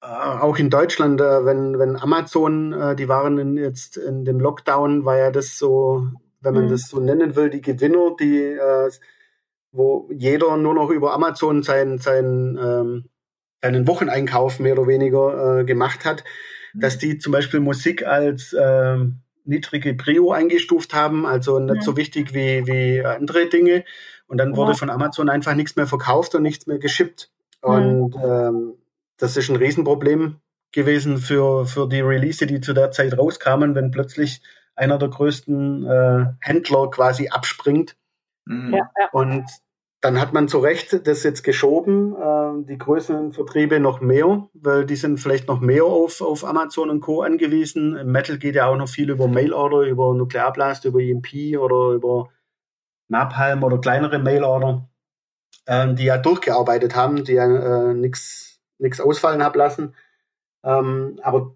[0.02, 4.39] äh, auch in Deutschland, äh, wenn, wenn Amazon, äh, die waren in, jetzt in dem
[4.39, 6.08] Lockdown, war ja das so,
[6.39, 6.69] wenn man mhm.
[6.69, 8.89] das so nennen will, die Gewinner, die äh,
[9.73, 13.09] wo jeder nur noch über Amazon seinen, seinen, ähm,
[13.62, 16.23] seinen Wocheneinkauf mehr oder weniger äh, gemacht hat,
[16.73, 16.79] mhm.
[16.79, 18.97] dass die zum Beispiel Musik als äh,
[19.45, 21.81] niedrige Prio eingestuft haben, also nicht ja.
[21.81, 23.83] so wichtig wie, wie andere Dinge.
[24.27, 24.77] Und dann wurde ja.
[24.77, 27.29] von Amazon einfach nichts mehr verkauft und nichts mehr geschippt.
[27.62, 28.75] Und ähm,
[29.17, 30.38] das ist ein Riesenproblem
[30.71, 34.41] gewesen für, für die Release, die zu der Zeit rauskamen, wenn plötzlich
[34.75, 37.95] einer der größten äh, Händler quasi abspringt.
[38.47, 39.09] Ja, ja.
[39.12, 39.45] Und
[40.04, 44.86] dann hat man zu Recht das jetzt geschoben, äh, die größeren Vertriebe noch mehr, weil
[44.86, 47.22] die sind vielleicht noch mehr auf, auf Amazon und Co.
[47.22, 47.96] angewiesen.
[47.96, 52.30] Im Metal geht ja auch noch viel über Mailorder, über Nuklearblast, über EMP oder über
[53.08, 54.89] Napalm oder kleinere Mailorder,
[55.68, 58.60] äh, die ja durchgearbeitet haben, die ja äh, nichts
[59.00, 59.96] ausfallen haben lassen.
[60.66, 61.56] Ähm, aber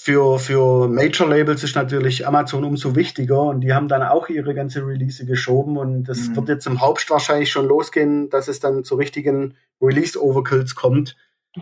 [0.00, 4.86] für, für Major-Labels ist natürlich Amazon umso wichtiger und die haben dann auch ihre ganze
[4.86, 6.36] Release geschoben und das mhm.
[6.36, 11.16] wird jetzt im Herbst wahrscheinlich schon losgehen, dass es dann zu richtigen Release-Overkills kommt.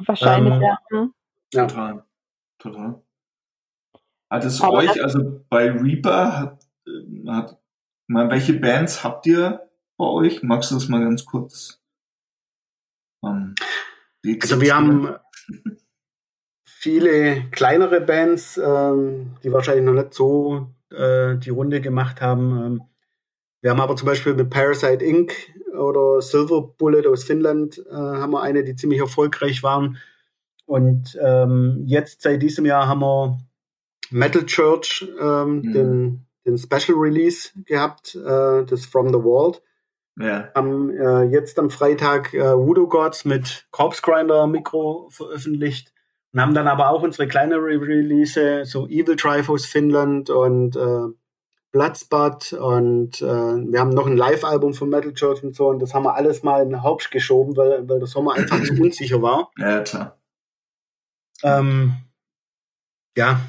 [0.04, 0.78] Wahrscheinlich, ähm, ja.
[1.52, 1.66] Ja.
[1.66, 2.04] Total.
[2.58, 3.02] total.
[4.28, 6.66] Hat es Aber euch, also bei Reaper, hat,
[7.28, 7.58] hat,
[8.06, 10.42] mal, welche Bands habt ihr bei euch?
[10.42, 11.80] Magst du das mal ganz kurz?
[13.24, 13.54] Ähm,
[14.42, 15.16] also wir haben
[16.86, 22.64] viele kleinere Bands, ähm, die wahrscheinlich noch nicht so äh, die Runde gemacht haben.
[22.64, 22.82] Ähm,
[23.60, 25.34] wir haben aber zum Beispiel mit Parasite Inc.
[25.76, 29.98] oder Silver Bullet aus Finnland äh, haben wir eine, die ziemlich erfolgreich waren.
[30.64, 33.38] Und ähm, jetzt seit diesem Jahr haben wir
[34.10, 35.72] Metal Church, ähm, mhm.
[35.72, 39.60] den, den Special Release gehabt, äh, das From the Vault.
[40.20, 40.50] Ja.
[40.54, 45.95] Haben äh, jetzt am Freitag äh, Voodoo Gods mit Corpse Grinder Mikro veröffentlicht
[46.36, 51.06] und haben dann aber auch unsere kleinere Release, so Evil Drive aus Finnland und äh,
[51.72, 55.94] Bloodspot und äh, wir haben noch ein Live-Album von Metal Church und so und das
[55.94, 59.22] haben wir alles mal in den Haupt geschoben, weil, weil der Sommer einfach zu unsicher
[59.22, 59.50] war.
[59.56, 60.18] Ja, klar.
[61.42, 61.94] Ähm,
[63.16, 63.40] ja.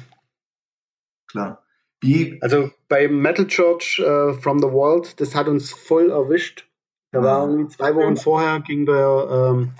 [1.26, 1.62] Klar.
[2.00, 2.38] Wie?
[2.40, 6.66] Also bei Metal Church uh, From the World, das hat uns voll erwischt.
[7.12, 9.74] Da war irgendwie zwei Wochen vorher, ging der, ähm,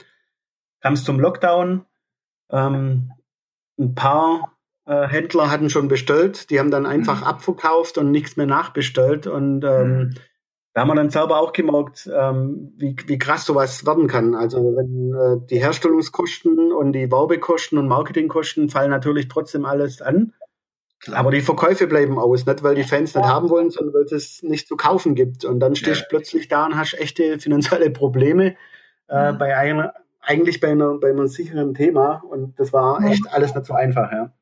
[0.83, 1.87] kam es zum Lockdown.
[2.51, 3.13] Ähm,
[3.79, 4.57] ein paar
[4.87, 7.27] äh, Händler hatten schon bestellt, die haben dann einfach mhm.
[7.27, 9.27] abverkauft und nichts mehr nachbestellt.
[9.27, 10.15] Und ähm, mhm.
[10.73, 14.35] da haben wir dann selber auch gemerkt, ähm, wie, wie krass sowas werden kann.
[14.35, 20.33] Also wenn äh, die Herstellungskosten und die Werbekosten und Marketingkosten fallen natürlich trotzdem alles an.
[21.01, 21.21] Klar.
[21.21, 24.43] Aber die Verkäufe bleiben aus, nicht weil die Fans nicht haben wollen, sondern weil es
[24.43, 25.45] nicht zu kaufen gibt.
[25.45, 26.09] Und dann stehst du ja.
[26.09, 28.57] plötzlich da und hast echte finanzielle Probleme
[29.09, 29.39] äh, mhm.
[29.39, 32.23] bei einer, eigentlich bei, einer, bei einem sicheren Thema.
[32.29, 34.33] Und das war echt alles nicht so einfach, ja.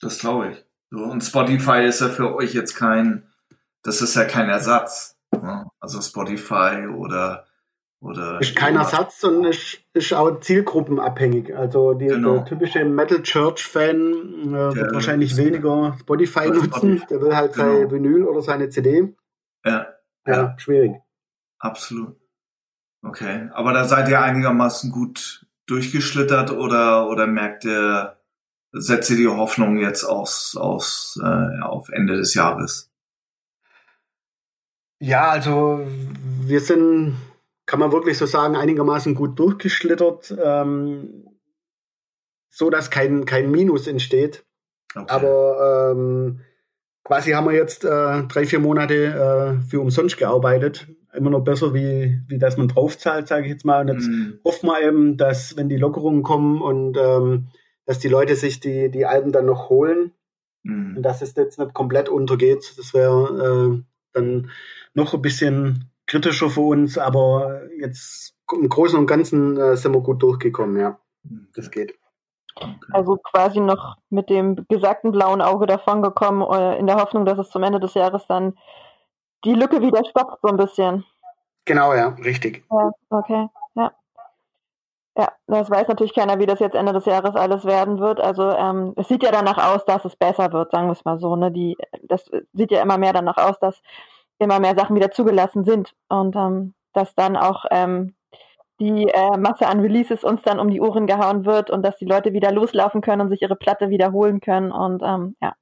[0.00, 0.64] Das glaube ich.
[0.90, 3.28] und Spotify ist ja für euch jetzt kein,
[3.82, 5.16] das ist ja kein Ersatz.
[5.30, 5.66] Ne?
[5.80, 7.46] Also Spotify oder
[8.02, 11.56] oder ist kein Ersatz, sondern ist, ist auch zielgruppenabhängig.
[11.56, 12.38] Also die, genau.
[12.38, 17.00] der typische Metal Church Fan äh, wird wahrscheinlich weniger Spotify nutzen.
[17.08, 17.78] Der will halt genau.
[17.78, 19.14] sein Vinyl oder seine CD.
[19.64, 19.86] Ja.
[20.26, 20.54] Ja, ja.
[20.58, 20.96] schwierig.
[21.60, 22.16] Absolut.
[23.02, 28.16] Okay, aber da seid ihr einigermaßen gut durchgeschlittert oder oder merkt ihr
[28.72, 32.90] setze die Hoffnung jetzt aus, aus, äh, auf Ende des Jahres?
[34.98, 35.86] Ja, also
[36.40, 37.16] wir sind,
[37.66, 41.28] kann man wirklich so sagen, einigermaßen gut durchgeschlittert, ähm,
[42.48, 44.44] so dass kein, kein Minus entsteht.
[44.94, 45.06] Okay.
[45.08, 46.40] Aber ähm,
[47.12, 50.86] quasi haben wir jetzt äh, drei, vier Monate äh, für umsonst gearbeitet.
[51.12, 53.82] Immer noch besser, wie, wie dass man draufzahlt, sage ich jetzt mal.
[53.82, 54.38] Und jetzt mm.
[54.46, 57.48] hoffen wir eben, dass wenn die Lockerungen kommen und ähm,
[57.84, 60.12] dass die Leute sich die, die Alben dann noch holen
[60.62, 60.96] mhm.
[60.96, 62.72] und dass es jetzt nicht komplett untergeht.
[62.78, 63.82] Das wäre äh,
[64.14, 64.50] dann
[64.94, 70.00] noch ein bisschen kritischer für uns, aber jetzt im Großen und Ganzen äh, sind wir
[70.00, 70.98] gut durchgekommen, ja.
[71.54, 71.94] Das geht.
[72.92, 77.50] Also quasi noch mit dem gesagten blauen Auge davongekommen, äh, in der Hoffnung, dass es
[77.50, 78.56] zum Ende des Jahres dann
[79.44, 81.04] die Lücke wieder stoppt, so ein bisschen.
[81.64, 82.64] Genau, ja, richtig.
[82.70, 83.92] Ja, okay, ja.
[85.16, 88.18] Ja, das weiß natürlich keiner, wie das jetzt Ende des Jahres alles werden wird.
[88.18, 91.18] Also ähm, es sieht ja danach aus, dass es besser wird, sagen wir es mal
[91.18, 91.36] so.
[91.36, 91.52] Ne?
[91.52, 93.82] Die, das sieht ja immer mehr danach aus, dass
[94.38, 98.14] immer mehr Sachen wieder zugelassen sind und ähm, dass dann auch ähm,
[98.82, 102.04] die äh, Masse an Releases uns dann um die Ohren gehauen wird und dass die
[102.04, 105.54] Leute wieder loslaufen können und sich ihre Platte wiederholen können und ähm, ja,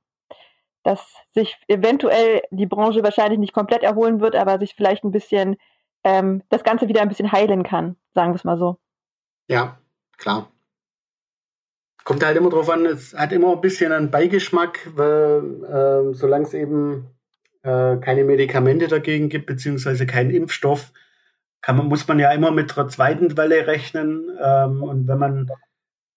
[0.83, 5.56] dass sich eventuell die Branche wahrscheinlich nicht komplett erholen wird, aber sich vielleicht ein bisschen
[6.02, 8.78] ähm, das Ganze wieder ein bisschen heilen kann, sagen wir es mal so.
[9.48, 9.78] Ja,
[10.16, 10.50] klar.
[12.04, 16.44] Kommt halt immer drauf an, es hat immer ein bisschen einen Beigeschmack, weil äh, solange
[16.44, 17.06] es eben
[17.62, 20.92] äh, keine Medikamente dagegen gibt, beziehungsweise keinen Impfstoff,
[21.62, 24.31] kann man, muss man ja immer mit einer zweiten Welle rechnen.
[24.40, 25.51] Ähm, und wenn man,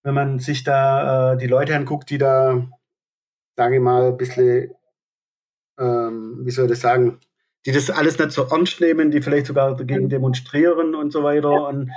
[0.02, 2.66] wenn man sich da äh, die Leute anguckt, die da,
[3.56, 4.74] sage ich mal, ein bisschen,
[5.78, 7.20] ähm, wie soll ich das sagen,
[7.66, 11.50] die das alles nicht so ernst nehmen, die vielleicht sogar dagegen demonstrieren und so weiter.
[11.50, 11.68] Ja.
[11.68, 11.90] Und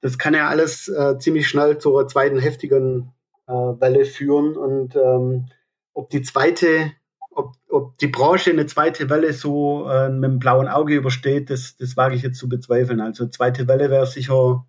[0.00, 3.12] das kann ja alles äh, ziemlich schnell zur zweiten heftigen
[3.46, 4.56] äh, Welle führen.
[4.56, 5.46] Und ähm,
[5.94, 6.92] ob die zweite,
[7.34, 11.76] ob, ob die Branche eine zweite Welle so äh, mit dem blauen Auge übersteht, das,
[11.76, 13.00] das wage ich jetzt zu bezweifeln.
[13.00, 14.64] Also zweite Welle wäre sicher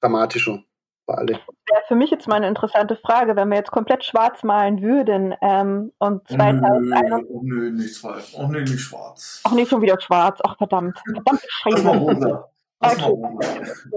[0.00, 0.62] dramatischer
[1.06, 1.32] für alle.
[1.32, 5.34] Ja, für mich jetzt mal eine interessante Frage, wenn wir jetzt komplett schwarz malen würden
[5.42, 7.30] ähm, und 2021...
[7.30, 8.34] Oh, nö, nicht schwarz.
[8.36, 9.40] Oh, nö, nicht schwarz.
[9.44, 10.40] Ach, nicht schon wieder schwarz.
[10.44, 10.98] Ach, verdammt.
[11.12, 12.44] Verdammt, scheiße.
[12.80, 13.16] Okay.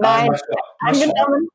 [0.00, 0.30] Nein,
[0.80, 1.48] angenommen,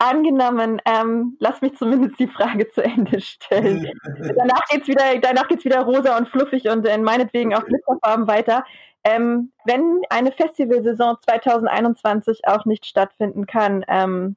[0.00, 3.88] angenommen ähm, lass mich zumindest die Frage zu Ende stellen.
[4.36, 8.64] danach geht's wieder, danach geht's wieder rosa und fluffig und in meinetwegen auch Glitzerfarben weiter.
[9.04, 14.36] Ähm, wenn eine Festivalsaison 2021 auch nicht stattfinden kann, ähm,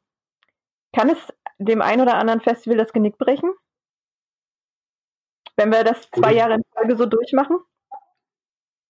[0.93, 1.17] kann es
[1.57, 3.51] dem einen oder anderen Festival das Genick brechen?
[5.55, 6.35] wenn wir das zwei Gute.
[6.35, 7.57] Jahre in Folge so durchmachen?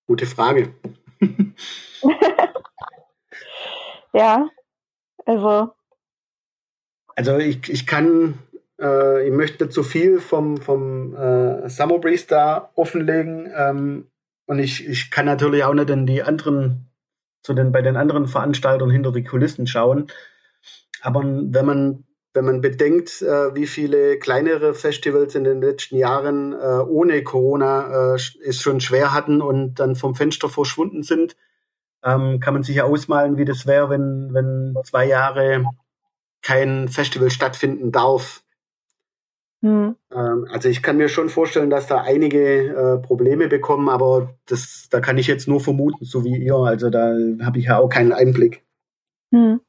[0.08, 0.74] Gute Frage.
[4.14, 4.50] ja,
[5.26, 5.74] also.
[7.16, 8.40] Also ich, ich kann,
[8.80, 13.52] äh, ich möchte zu viel vom, vom äh, Summer Breeze da offenlegen.
[13.56, 14.08] Ähm,
[14.46, 16.90] und ich, ich kann natürlich auch nicht in die anderen,
[17.42, 20.08] zu den, bei den anderen Veranstaltern hinter die Kulissen schauen.
[21.02, 22.04] Aber wenn man,
[22.34, 28.14] wenn man bedenkt, äh, wie viele kleinere Festivals in den letzten Jahren äh, ohne Corona
[28.14, 31.36] äh, es schon schwer hatten und dann vom Fenster verschwunden sind,
[32.04, 35.66] ähm, kann man sich ja ausmalen, wie das wäre, wenn, wenn zwei Jahre
[36.44, 38.44] kein Festival stattfinden darf.
[39.62, 39.96] Mhm.
[40.12, 44.88] Ähm, also ich kann mir schon vorstellen, dass da einige äh, Probleme bekommen, aber das,
[44.90, 46.56] da kann ich jetzt nur vermuten, so wie ihr.
[46.56, 48.64] Also da habe ich ja auch keinen Einblick.
[49.32, 49.62] Mhm.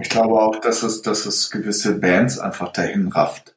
[0.00, 3.56] Ich glaube auch, dass es, dass es gewisse Bands einfach dahin rafft.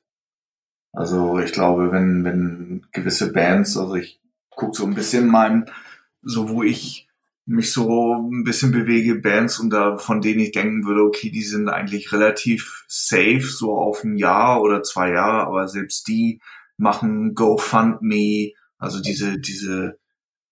[0.93, 5.65] Also ich glaube, wenn, wenn gewisse Bands, also ich gucke so ein bisschen meinem,
[6.23, 7.06] so wo ich
[7.47, 11.43] mich so ein bisschen bewege, Bands und da von denen ich denken würde, okay, die
[11.43, 16.41] sind eigentlich relativ safe, so auf ein Jahr oder zwei Jahre, aber selbst die
[16.75, 19.97] machen GoFundMe, also diese, diese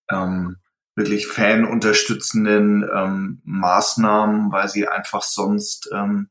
[0.10, 0.56] ähm,
[0.96, 6.30] wirklich fanunterstützenden ähm, Maßnahmen, weil sie einfach sonst ähm,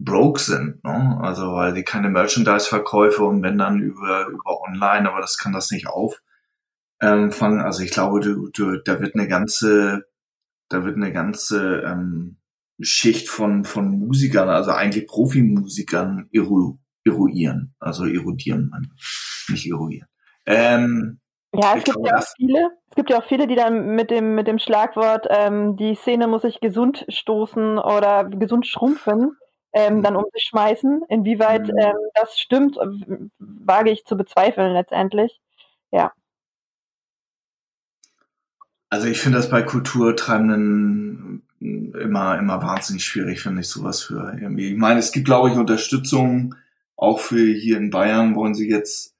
[0.00, 0.82] broke sind.
[0.82, 1.18] Ne?
[1.22, 5.70] Also weil sie keine Merchandise-Verkäufe und wenn dann über, über online, aber das kann das
[5.70, 5.86] nicht
[7.00, 7.60] auffangen.
[7.60, 10.04] Also ich glaube, du, du, da wird eine ganze,
[10.68, 12.38] da wird eine ganze ähm,
[12.80, 18.70] Schicht von, von Musikern, also eigentlich Profimusikern eru, eruieren, also erodieren,
[19.48, 20.08] nicht eruieren.
[20.46, 21.20] Ähm,
[21.54, 24.34] ja, es gibt ja auch viele, es gibt ja auch viele, die dann mit dem,
[24.34, 29.36] mit dem Schlagwort, ähm, die Szene muss sich gesund stoßen oder gesund schrumpfen,
[29.72, 31.02] ähm, dann um sich schmeißen.
[31.08, 31.78] Inwieweit mhm.
[31.78, 32.76] ähm, das stimmt,
[33.38, 35.40] wage ich zu bezweifeln letztendlich.
[35.92, 36.12] Ja.
[38.96, 44.72] Also ich finde das bei Kulturtreibenden immer, immer wahnsinnig schwierig, finde ich sowas für irgendwie.
[44.72, 46.54] Ich meine, es gibt, glaube ich, Unterstützung
[46.96, 49.14] auch für hier in Bayern wollen sie jetzt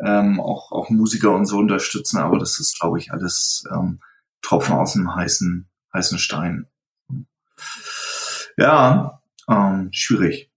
[0.00, 4.00] ähm, auch, auch Musiker und so unterstützen, aber das ist, glaube ich, alles ähm,
[4.42, 6.66] Tropfen aus dem heißen, heißen Stein.
[8.56, 10.50] Ja, ähm, schwierig.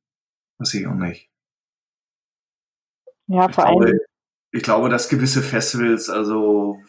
[0.58, 1.30] Weiß ich auch nicht.
[3.28, 4.00] Ja, vor allem.
[4.50, 6.80] Ich glaube, dass gewisse Festivals, also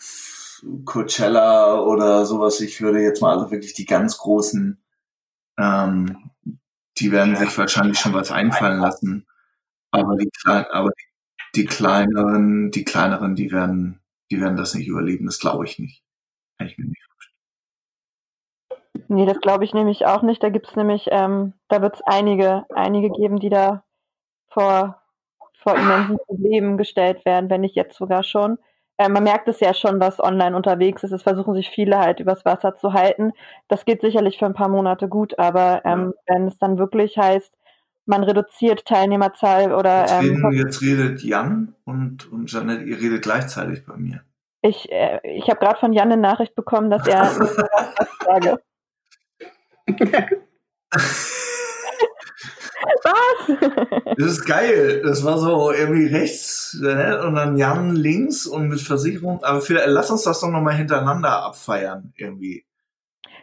[0.84, 4.82] Coachella oder sowas, ich würde jetzt mal also wirklich die ganz großen,
[5.58, 6.30] ähm,
[6.98, 9.26] die werden sich wahrscheinlich schon was einfallen lassen.
[9.90, 10.90] Aber die, aber
[11.54, 14.00] die kleineren, die kleineren, die werden,
[14.30, 15.26] die werden das nicht überleben.
[15.26, 16.02] Das glaube ich nicht.
[16.58, 17.34] Kann ich mir nicht vorstellen.
[19.08, 20.42] Nee, das glaube ich nämlich auch nicht.
[20.42, 23.84] Da gibt es nämlich, ähm, da wird es einige, einige geben, die da
[24.48, 25.02] vor,
[25.52, 28.58] vor immensen Problemen gestellt werden, wenn nicht jetzt sogar schon.
[28.97, 31.12] Äh, man merkt es ja schon, was online unterwegs ist.
[31.12, 33.32] Es versuchen sich viele halt übers Wasser zu halten.
[33.68, 36.34] Das geht sicherlich für ein paar Monate gut, aber ähm, ja.
[36.34, 37.53] wenn es dann wirklich heißt,
[38.07, 40.03] man reduziert Teilnehmerzahl oder.
[40.03, 44.22] Jetzt, ähm, reden, jetzt redet Jan und, und Janet, ihr redet gleichzeitig bei mir.
[44.62, 47.30] Ich, äh, ich habe gerade von Jan eine Nachricht bekommen, dass er
[48.24, 48.59] sage.
[53.03, 54.14] Was?
[54.16, 55.03] Das ist geil.
[55.05, 57.22] Das war so irgendwie rechts ne?
[57.26, 59.43] und dann Jan links und mit Versicherung.
[59.43, 62.64] Aber für, lass uns das doch nochmal hintereinander abfeiern irgendwie.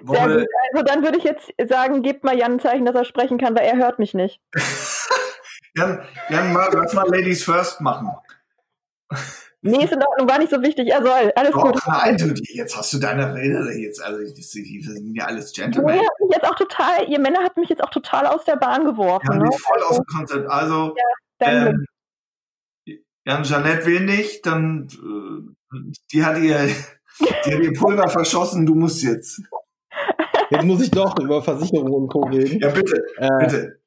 [0.07, 0.45] Also
[0.83, 3.65] dann würde ich jetzt sagen, gebt mal Jan ein Zeichen, dass er sprechen kann, weil
[3.65, 4.41] er hört mich nicht.
[5.75, 8.09] Jan, Jan mal, lass mal Ladies First machen.
[9.63, 10.87] Nee, ist in Ordnung, war nicht so wichtig.
[10.87, 11.31] Er soll.
[11.35, 11.79] Alles oh, gut.
[11.85, 14.03] Nein, du, jetzt hast du deine Rede jetzt.
[14.03, 15.89] Also, das, die sind ja alles Gentlemen.
[15.89, 18.85] Ihr, mich jetzt auch total, ihr Männer habt mich jetzt auch total aus der Bahn
[18.85, 19.27] geworfen.
[19.31, 19.49] Ja, ne?
[19.51, 20.49] voll aus dem Konzept.
[20.49, 20.95] Also,
[21.41, 21.85] ja, ähm,
[23.25, 25.77] Jan Jeanette will nicht, dann, äh,
[26.11, 26.57] die hat ihr,
[27.45, 29.41] die hat ihr Pulver verschossen, du musst jetzt.
[30.49, 32.21] Jetzt muss ich doch über Versicherungen und Co.
[32.21, 32.59] reden.
[32.59, 33.79] Ja, bitte, äh, bitte.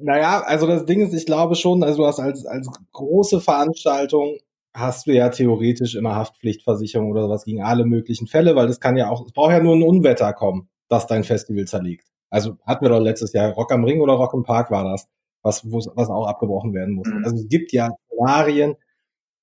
[0.00, 4.38] Naja, also das Ding ist, ich glaube schon, also du hast als, als große Veranstaltung
[4.74, 8.96] hast du ja theoretisch immer Haftpflichtversicherung oder sowas gegen alle möglichen Fälle, weil das kann
[8.96, 12.08] ja auch, es braucht ja nur ein Unwetter kommen, dass dein Festival zerlegt.
[12.30, 15.08] Also hatten wir doch letztes Jahr Rock am Ring oder Rock im Park war das,
[15.42, 17.06] was, was auch abgebrochen werden muss.
[17.06, 17.24] Mhm.
[17.24, 18.74] Also es gibt ja Szenarien,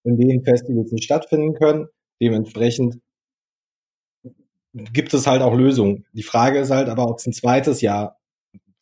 [0.03, 1.87] in denen Festivals nicht stattfinden können.
[2.21, 2.99] Dementsprechend
[4.73, 6.05] gibt es halt auch Lösungen.
[6.13, 8.17] Die Frage ist halt aber, ob es ein zweites Jahr,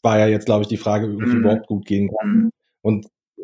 [0.02, 1.40] war ja jetzt, glaube ich, die Frage, irgendwie mhm.
[1.42, 2.30] überhaupt gut gehen kann.
[2.30, 2.52] Mhm.
[2.82, 3.06] Und
[3.38, 3.42] äh,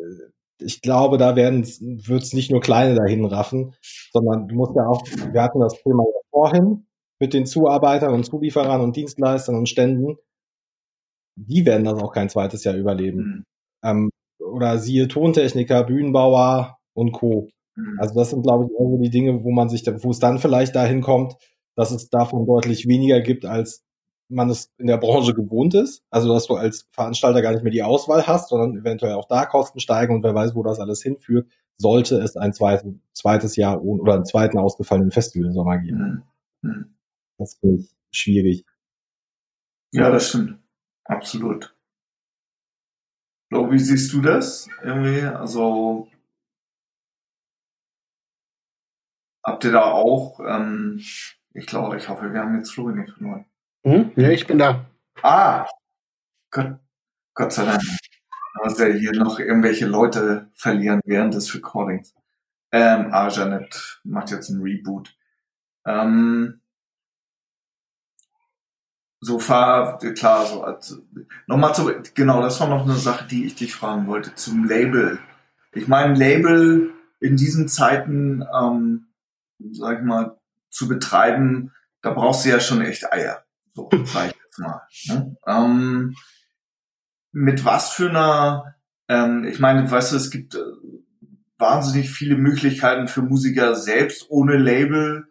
[0.58, 3.74] ich glaube, da werden wird es nicht nur kleine dahin raffen,
[4.12, 5.02] sondern du musst ja auch,
[5.32, 6.86] wir hatten das Thema ja vorhin
[7.20, 10.16] mit den Zuarbeitern und Zulieferern und Dienstleistern und Ständen,
[11.36, 13.18] die werden das auch kein zweites Jahr überleben.
[13.18, 13.44] Mhm.
[13.84, 17.48] Ähm, oder siehe Tontechniker, Bühnenbauer und Co.
[17.76, 17.98] Mhm.
[17.98, 20.74] Also das sind, glaube ich, irgendwie die Dinge, wo man sich, wo es dann vielleicht
[20.74, 21.34] dahin kommt,
[21.76, 23.85] dass es davon deutlich weniger gibt, als
[24.28, 26.02] man es in der Branche gewohnt ist.
[26.10, 29.46] Also dass du als Veranstalter gar nicht mehr die Auswahl hast, sondern eventuell auch da
[29.46, 31.48] Kosten steigen und wer weiß, wo das alles hinführt,
[31.78, 36.24] sollte es ein zweiten, zweites Jahr oder einen zweiten ausgefallenen Festivalsommer geben.
[36.62, 36.70] Mhm.
[36.70, 36.96] mhm.
[37.38, 38.64] Das finde ich schwierig.
[39.92, 40.58] Ja, das stimmt.
[41.04, 41.74] Absolut.
[43.50, 44.68] So, wie siehst du das?
[44.82, 46.08] Irgendwie, also
[49.44, 53.46] habt ihr da auch, ähm, ich glaube, ich hoffe, wir haben jetzt Florian nicht verloren.
[53.86, 54.10] Hm?
[54.16, 54.84] Ja, ich bin da.
[55.22, 55.64] Ah,
[56.50, 56.80] Gott,
[57.34, 57.80] Gott sei Dank.
[58.64, 62.12] Dass wir hier noch irgendwelche Leute verlieren während des Recordings.
[62.72, 65.16] Ähm, ah, Janet macht jetzt einen Reboot.
[65.86, 66.62] Ähm,
[69.20, 71.00] so fahr, klar, so als,
[71.46, 75.20] nochmal zu, genau, das war noch eine Sache, die ich dich fragen wollte, zum Label.
[75.72, 79.06] Ich meine, Label in diesen Zeiten, ähm,
[79.70, 81.72] sag ich mal, zu betreiben,
[82.02, 83.45] da brauchst du ja schon echt Eier.
[83.76, 84.80] So, sag ich jetzt mal.
[85.08, 85.36] Ne?
[85.46, 86.16] Ähm,
[87.32, 88.74] mit was für einer,
[89.06, 90.60] ähm, ich meine, weißt du, es gibt äh,
[91.58, 95.28] wahnsinnig viele Möglichkeiten für Musiker selbst ohne Label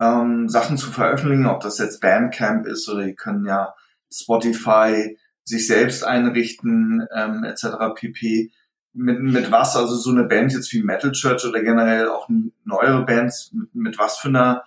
[0.00, 3.74] ähm, Sachen zu veröffentlichen, ob das jetzt Bandcamp ist oder die können ja
[4.12, 7.94] Spotify sich selbst einrichten, ähm, etc.
[7.96, 8.52] pp.
[8.92, 12.28] Mit, mit was, also so eine Band jetzt wie Metal Church oder generell auch
[12.64, 14.64] neuere Bands, mit, mit was für einer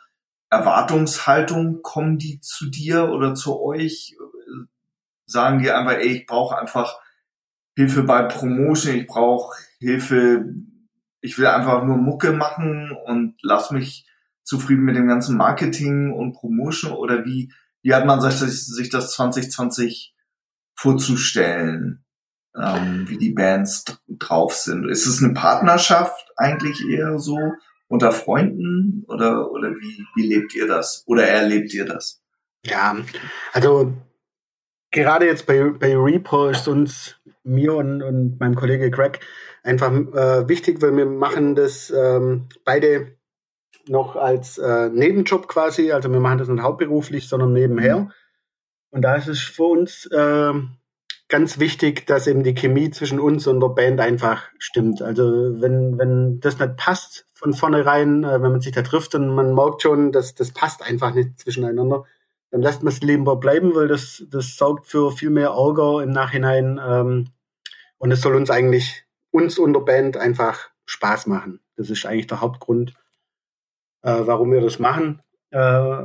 [0.52, 4.16] Erwartungshaltung kommen die zu dir oder zu euch?
[5.26, 6.99] Sagen die einfach, ey, ich brauche einfach
[7.76, 10.45] Hilfe bei Promotion, ich brauche Hilfe,
[11.22, 14.06] ich will einfach nur Mucke machen und lass mich
[14.43, 19.14] zufrieden mit dem ganzen Marketing und Promotion oder wie, wie hat man sich, sich das
[19.14, 20.14] 2020
[20.76, 22.04] vorzustellen,
[22.56, 24.89] ähm, wie die Bands drauf sind?
[24.89, 27.38] Ist es eine Partnerschaft eigentlich eher so
[27.92, 32.24] unter Freunden oder, oder wie, wie lebt ihr das oder erlebt ihr das?
[32.66, 32.96] Ja,
[33.52, 33.94] also
[34.92, 39.20] gerade jetzt bei, bei Repo ist uns, mir und, und meinem Kollege Greg
[39.64, 43.18] einfach äh, wichtig, weil wir machen das ähm, beide
[43.88, 45.92] noch als äh, Nebenjob quasi.
[45.92, 47.98] Also wir machen das nicht hauptberuflich, sondern nebenher.
[47.98, 48.12] Mhm.
[48.92, 50.54] Und da ist es für uns äh,
[51.32, 55.02] ganz wichtig, dass eben die Chemie zwischen uns und der Band einfach stimmt.
[55.02, 55.24] Also
[55.60, 59.56] wenn, wenn das nicht passt von vornherein, äh, wenn man sich da trifft und man
[59.56, 62.04] merkt schon, dass das passt einfach nicht zwischeneinander,
[62.52, 66.12] dann lässt man es lieber bleiben, weil das, das sorgt für viel mehr Ärger im
[66.12, 66.80] Nachhinein.
[66.86, 67.30] Ähm,
[67.98, 71.62] und es soll uns eigentlich, uns und der Band einfach Spaß machen.
[71.78, 72.94] Das ist eigentlich der Hauptgrund
[74.04, 75.22] äh, warum wir das machen.
[75.52, 76.04] Äh,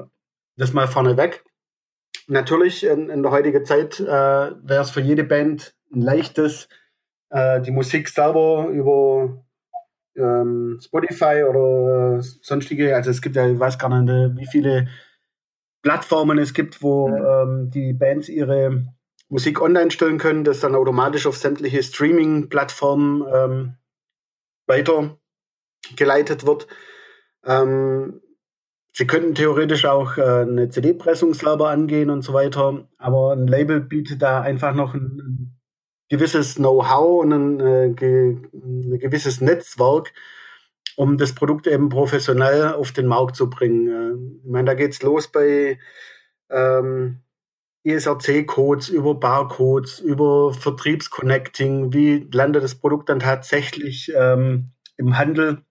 [0.57, 1.45] das mal vorneweg.
[2.27, 6.69] Natürlich in, in der heutigen Zeit äh, wäre es für jede Band ein leichtes,
[7.31, 9.45] äh, die Musik selber über
[10.17, 14.89] ähm, Spotify oder sonstige, also es gibt ja, ich weiß gar nicht, wie viele
[15.83, 17.15] Plattformen es gibt, wo mhm.
[17.15, 18.87] ähm, die Bands ihre
[19.29, 23.75] Musik online stellen können, das dann automatisch auf sämtliche Streaming-Plattformen ähm,
[24.67, 26.67] weitergeleitet wird.
[27.45, 28.21] Ähm,
[28.97, 33.81] sie könnten theoretisch auch äh, eine CD-Pressung selber angehen und so weiter, aber ein Label
[33.81, 35.61] bietet da einfach noch ein, ein
[36.09, 40.15] gewisses Know-how und ein, äh, ge, ein, gewisses Netzwerk,
[40.97, 43.89] um das Produkt eben professionell auf den Markt zu bringen.
[43.89, 45.79] Äh, ich meine, da geht's los bei
[46.49, 47.21] ähm,
[47.85, 55.67] ESRC-Codes, über Barcodes, über Vertriebsconnecting, wie landet das Produkt dann tatsächlich ähm, im Handel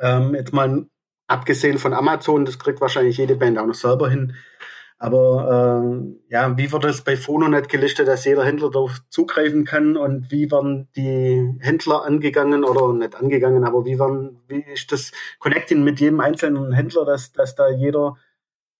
[0.00, 0.88] ähm, jetzt mal
[1.26, 4.34] abgesehen von Amazon, das kriegt wahrscheinlich jede Band auch noch selber hin.
[4.98, 9.96] Aber äh, ja, wie wird es bei Phononet gelistet, dass jeder Händler darauf zugreifen kann
[9.96, 15.12] und wie werden die Händler angegangen oder nicht angegangen, aber wie werden, wie ist das
[15.40, 18.16] Connecting mit jedem einzelnen Händler, dass, dass da jeder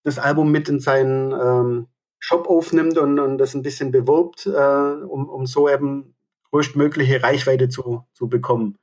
[0.03, 1.89] das Album mit in seinen ähm,
[2.21, 6.15] Shop aufnimmt und, und das ein bisschen bewirbt, äh, um, um so eben
[6.51, 8.79] größtmögliche Reichweite zu, zu bekommen.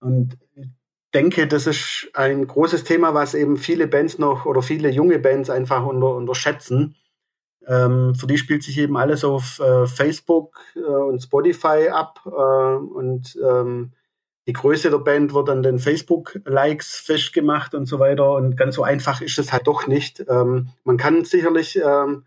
[0.00, 0.38] Und
[1.14, 5.50] denke, das ist ein großes Thema, was eben viele Bands noch oder viele junge Bands
[5.50, 6.96] einfach unter, unterschätzen.
[7.66, 12.30] Ähm, für die spielt sich eben alles auf äh, Facebook äh, und Spotify ab äh,
[12.30, 13.92] und ähm,
[14.48, 18.32] die Größe der Band wird an den Facebook-Likes festgemacht und so weiter.
[18.32, 20.24] Und ganz so einfach ist es halt doch nicht.
[20.26, 22.24] Ähm, man kann sicherlich ähm,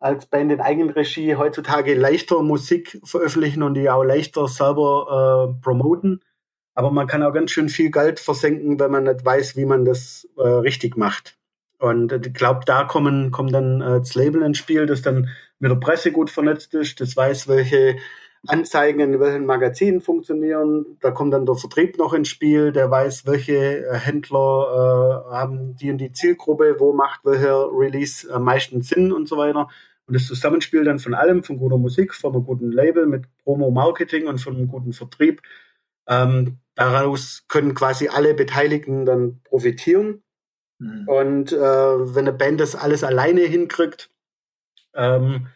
[0.00, 6.22] als Band in Eigenregie heutzutage leichter Musik veröffentlichen und die auch leichter selber äh, promoten.
[6.74, 9.84] Aber man kann auch ganz schön viel Geld versenken, wenn man nicht weiß, wie man
[9.84, 11.36] das äh, richtig macht.
[11.78, 15.70] Und ich glaube, da kommen, kommt dann äh, das Label ins Spiel, das dann mit
[15.70, 17.96] der Presse gut vernetzt ist, das weiß, welche
[18.46, 20.96] Anzeigen in welchen Magazinen funktionieren.
[21.00, 25.76] Da kommt dann der Vertrieb noch ins Spiel, der weiß, welche äh, Händler äh, haben
[25.76, 29.68] die und die Zielgruppe, wo macht welcher Release am meisten Sinn und so weiter.
[30.06, 34.26] Und das Zusammenspiel dann von allem, von guter Musik, von einem guten Label mit Promo-Marketing
[34.26, 35.40] und von einem guten Vertrieb,
[36.08, 40.22] ähm, daraus können quasi alle Beteiligten dann profitieren.
[40.78, 41.08] Mhm.
[41.08, 44.10] Und äh, wenn eine Band das alles alleine hinkriegt,
[44.94, 45.46] ähm,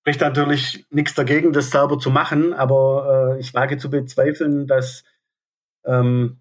[0.00, 5.04] spricht natürlich nichts dagegen, das selber zu machen, aber äh, ich wage zu bezweifeln, dass,
[5.86, 6.40] ähm,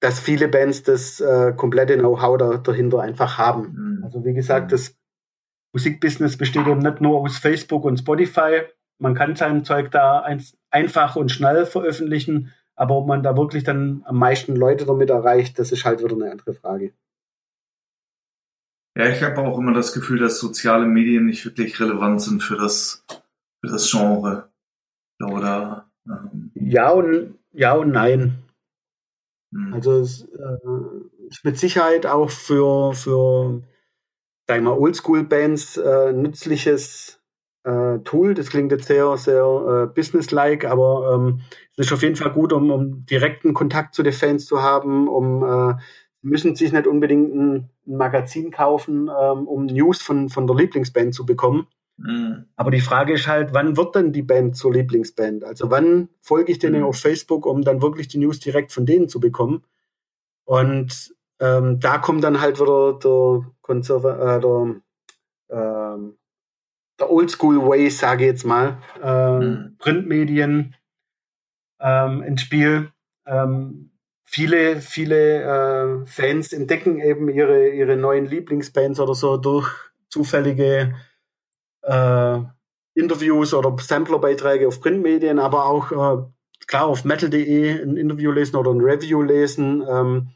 [0.00, 3.72] dass viele Bands das äh, komplette Know-how da, dahinter einfach haben.
[3.72, 4.04] Mhm.
[4.04, 4.70] Also wie gesagt, mhm.
[4.70, 4.96] das
[5.72, 8.62] Musikbusiness besteht eben nicht nur aus Facebook und Spotify.
[8.98, 13.64] Man kann sein Zeug da ein, einfach und schnell veröffentlichen, aber ob man da wirklich
[13.64, 16.92] dann am meisten Leute damit erreicht, das ist halt wieder eine andere Frage.
[18.96, 22.56] Ja, ich habe auch immer das Gefühl, dass soziale Medien nicht wirklich relevant sind für
[22.56, 23.04] das,
[23.60, 24.48] für das Genre.
[25.20, 25.88] Oder?
[26.06, 28.38] Ähm, ja und ja und nein.
[29.52, 29.74] Hm.
[29.74, 33.62] Also es äh, ist mit Sicherheit auch für, für
[34.46, 37.20] sag ich mal, Oldschool-Bands äh, nützliches
[37.64, 38.34] äh, Tool.
[38.34, 39.44] Das klingt jetzt sehr, sehr
[39.90, 41.40] äh, businesslike, aber ähm,
[41.76, 45.08] es ist auf jeden Fall gut, um, um direkten Kontakt zu den Fans zu haben,
[45.08, 45.74] um äh,
[46.22, 47.54] müssen sich nicht unbedingt ein,
[47.86, 51.66] ein Magazin kaufen, ähm, um News von, von der Lieblingsband zu bekommen.
[51.96, 52.46] Mhm.
[52.56, 55.44] Aber die Frage ist halt, wann wird denn die Band zur Lieblingsband?
[55.44, 56.86] Also wann folge ich denen mhm.
[56.86, 59.64] auf Facebook, um dann wirklich die News direkt von denen zu bekommen?
[60.44, 64.76] Und ähm, da kommt dann halt wieder der Konserva äh, der,
[65.50, 66.16] ähm,
[66.98, 69.76] der Oldschool Way, sage ich jetzt mal, ähm, mhm.
[69.78, 70.74] Printmedien
[71.80, 72.90] ähm, ins Spiel.
[73.26, 73.90] Ähm,
[74.24, 79.68] viele, viele äh, Fans entdecken eben ihre, ihre neuen Lieblingsbands oder so durch
[80.08, 80.94] zufällige
[81.82, 82.38] äh,
[82.94, 86.22] Interviews oder Samplerbeiträge auf Printmedien, aber auch äh,
[86.66, 89.84] klar auf metal.de ein Interview lesen oder ein Review lesen.
[89.88, 90.28] Ähm,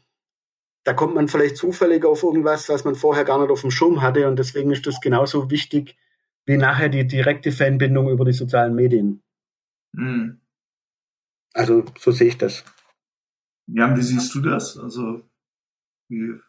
[0.83, 4.01] da kommt man vielleicht zufällig auf irgendwas, was man vorher gar nicht auf dem Schirm
[4.01, 5.95] hatte und deswegen ist das genauso wichtig
[6.45, 9.21] wie nachher die direkte Fanbindung über die sozialen Medien.
[9.93, 10.39] Mhm.
[11.53, 12.63] Also so sehe ich das.
[13.67, 14.77] Jan, wie siehst du das?
[14.77, 15.21] Also,
[16.07, 16.39] wie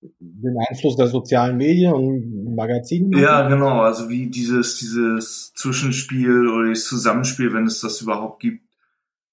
[0.00, 3.18] den Einfluss der sozialen Medien und Magazine?
[3.18, 3.80] Ja, genau.
[3.82, 8.64] Also wie dieses, dieses Zwischenspiel oder das Zusammenspiel, wenn es das überhaupt gibt.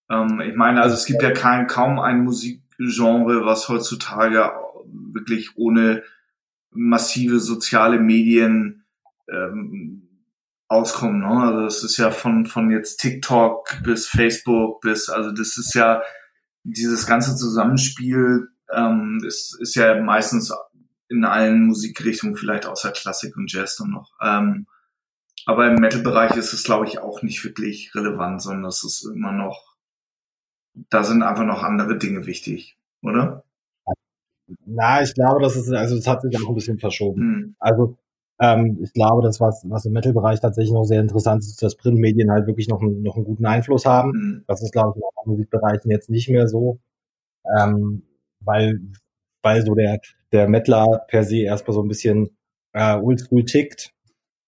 [0.10, 4.52] Ähm, ich meine, also es gibt ja kein, kaum ein Musikgenre, was heutzutage
[4.86, 6.04] wirklich ohne
[6.72, 8.85] massive soziale Medien
[9.32, 10.10] ähm,
[10.68, 11.20] auskommen.
[11.20, 11.28] Ne?
[11.28, 16.02] Also das ist ja von, von jetzt TikTok bis Facebook bis, also das ist ja
[16.64, 20.54] dieses ganze Zusammenspiel ähm, ist, ist ja meistens
[21.08, 24.12] in allen Musikrichtungen, vielleicht außer Klassik und Jazz dann noch.
[24.22, 24.68] Ähm,
[25.46, 29.32] aber im Metal-Bereich ist es, glaube ich, auch nicht wirklich relevant, sondern es ist immer
[29.32, 29.76] noch,
[30.90, 33.44] da sind einfach noch andere Dinge wichtig, oder?
[34.66, 37.22] Na, ich glaube, das ist, also es hat sich auch ein bisschen verschoben.
[37.22, 37.56] Hm.
[37.60, 37.98] Also
[38.40, 42.32] ähm, ich glaube, das, was, was im Metal-Bereich tatsächlich noch sehr interessant ist, dass Printmedien
[42.32, 44.12] halt wirklich noch, einen, noch einen guten Einfluss haben.
[44.12, 44.44] Mhm.
[44.48, 46.80] Das ist, glaube ich, in anderen Musikbereichen jetzt nicht mehr so,
[47.58, 48.04] ähm,
[48.42, 48.82] weil,
[49.42, 50.00] weil so der,
[50.32, 52.30] der Mettler per se erstmal so ein bisschen
[52.74, 53.92] äh, oldschool tickt.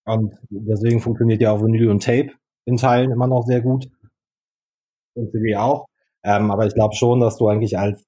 [0.04, 2.30] Und deswegen funktioniert ja auch Vinyl und Tape
[2.66, 3.88] in Teilen immer noch sehr gut.
[5.14, 5.86] Und CD auch.
[6.22, 8.04] Ähm, aber ich glaube schon, dass du eigentlich als,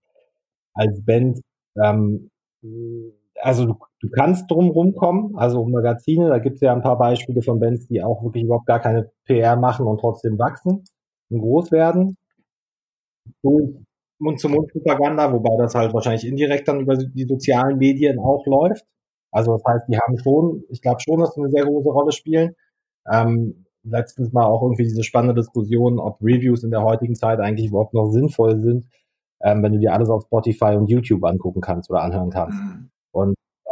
[0.75, 1.41] als Band
[1.83, 2.31] ähm,
[3.43, 7.43] also du, du kannst drum rumkommen, also Magazine, da gibt es ja ein paar Beispiele
[7.43, 10.85] von Bands, die auch wirklich überhaupt gar keine PR machen und trotzdem wachsen
[11.31, 12.17] und groß werden.
[14.19, 18.85] Mund-zu-Mund-Propaganda, wobei das halt wahrscheinlich indirekt dann über die sozialen Medien auch läuft.
[19.33, 22.13] Also das heißt, die haben schon, ich glaube schon, dass sie eine sehr große Rolle
[22.13, 22.55] spielen.
[23.11, 27.69] Ähm, letztens mal auch irgendwie diese spannende Diskussion, ob Reviews in der heutigen Zeit eigentlich
[27.69, 28.87] überhaupt noch sinnvoll sind,
[29.43, 32.59] ähm, wenn du dir alles auf Spotify und YouTube angucken kannst oder anhören kannst.
[32.59, 32.91] Mhm.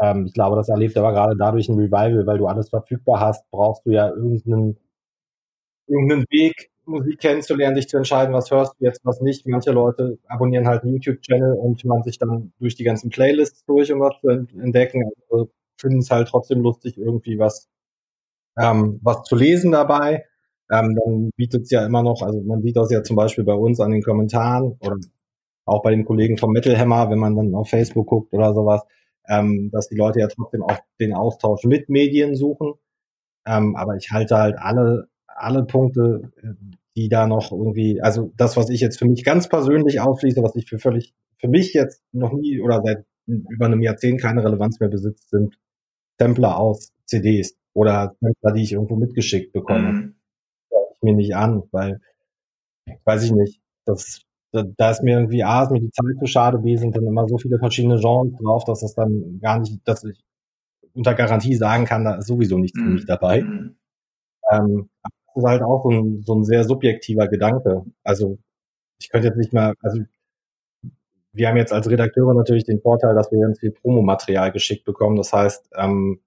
[0.01, 3.51] Ähm, ich glaube, das erlebt aber gerade dadurch ein Revival, weil du alles verfügbar hast,
[3.51, 4.79] brauchst du ja irgendeinen,
[5.87, 9.47] irgendeinen Weg, Musik kennenzulernen, dich zu entscheiden, was hörst du jetzt, was nicht.
[9.47, 13.93] Manche Leute abonnieren halt einen YouTube-Channel und man sich dann durch die ganzen Playlists durch,
[13.93, 15.11] um was zu entdecken.
[15.31, 17.69] Also finden es halt trotzdem lustig, irgendwie was,
[18.59, 20.25] ähm, was zu lesen dabei.
[20.71, 23.55] Ähm, dann bietet es ja immer noch, also man sieht das ja zum Beispiel bei
[23.55, 24.97] uns an den Kommentaren oder
[25.65, 28.83] auch bei den Kollegen vom Metal Hammer, wenn man dann auf Facebook guckt oder sowas,
[29.29, 32.75] ähm, dass die Leute ja trotzdem auch den Austausch mit Medien suchen.
[33.47, 36.49] Ähm, aber ich halte halt alle, alle Punkte, äh,
[36.97, 40.57] die da noch irgendwie, also das, was ich jetzt für mich ganz persönlich ausschließe, was
[40.57, 44.81] ich für völlig, für mich jetzt noch nie oder seit über einem Jahrzehnt keine Relevanz
[44.81, 45.59] mehr besitzt, sind
[46.19, 49.93] Sampler aus CDs oder Sampler, die ich irgendwo mitgeschickt bekomme.
[49.93, 50.15] Mhm.
[50.95, 52.01] ich mir nicht an, weil,
[53.05, 54.23] weiß ich nicht, das,
[54.53, 57.07] da, da ist mir irgendwie, A, ist mir die Zeit zu schade, B, sind dann
[57.07, 60.21] immer so viele verschiedene Genres drauf, dass das dann gar nicht, dass ich
[60.95, 63.07] unter Garantie sagen kann, da ist sowieso nichts für mich Mhm.
[63.07, 63.43] dabei.
[63.43, 63.77] Mhm.
[64.53, 67.85] Ähm, das ist halt auch so ein, so ein sehr subjektiver Gedanke.
[68.05, 68.39] Also
[69.01, 70.03] ich könnte jetzt nicht mal, also
[71.33, 75.17] wir haben jetzt als Redakteure natürlich den Vorteil, dass wir ganz viel Promomaterial geschickt bekommen.
[75.17, 76.21] Das heißt, ähm,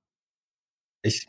[1.03, 1.27] ich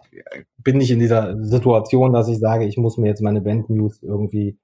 [0.59, 4.59] bin nicht in dieser Situation, dass ich sage, ich muss mir jetzt meine Band-News irgendwie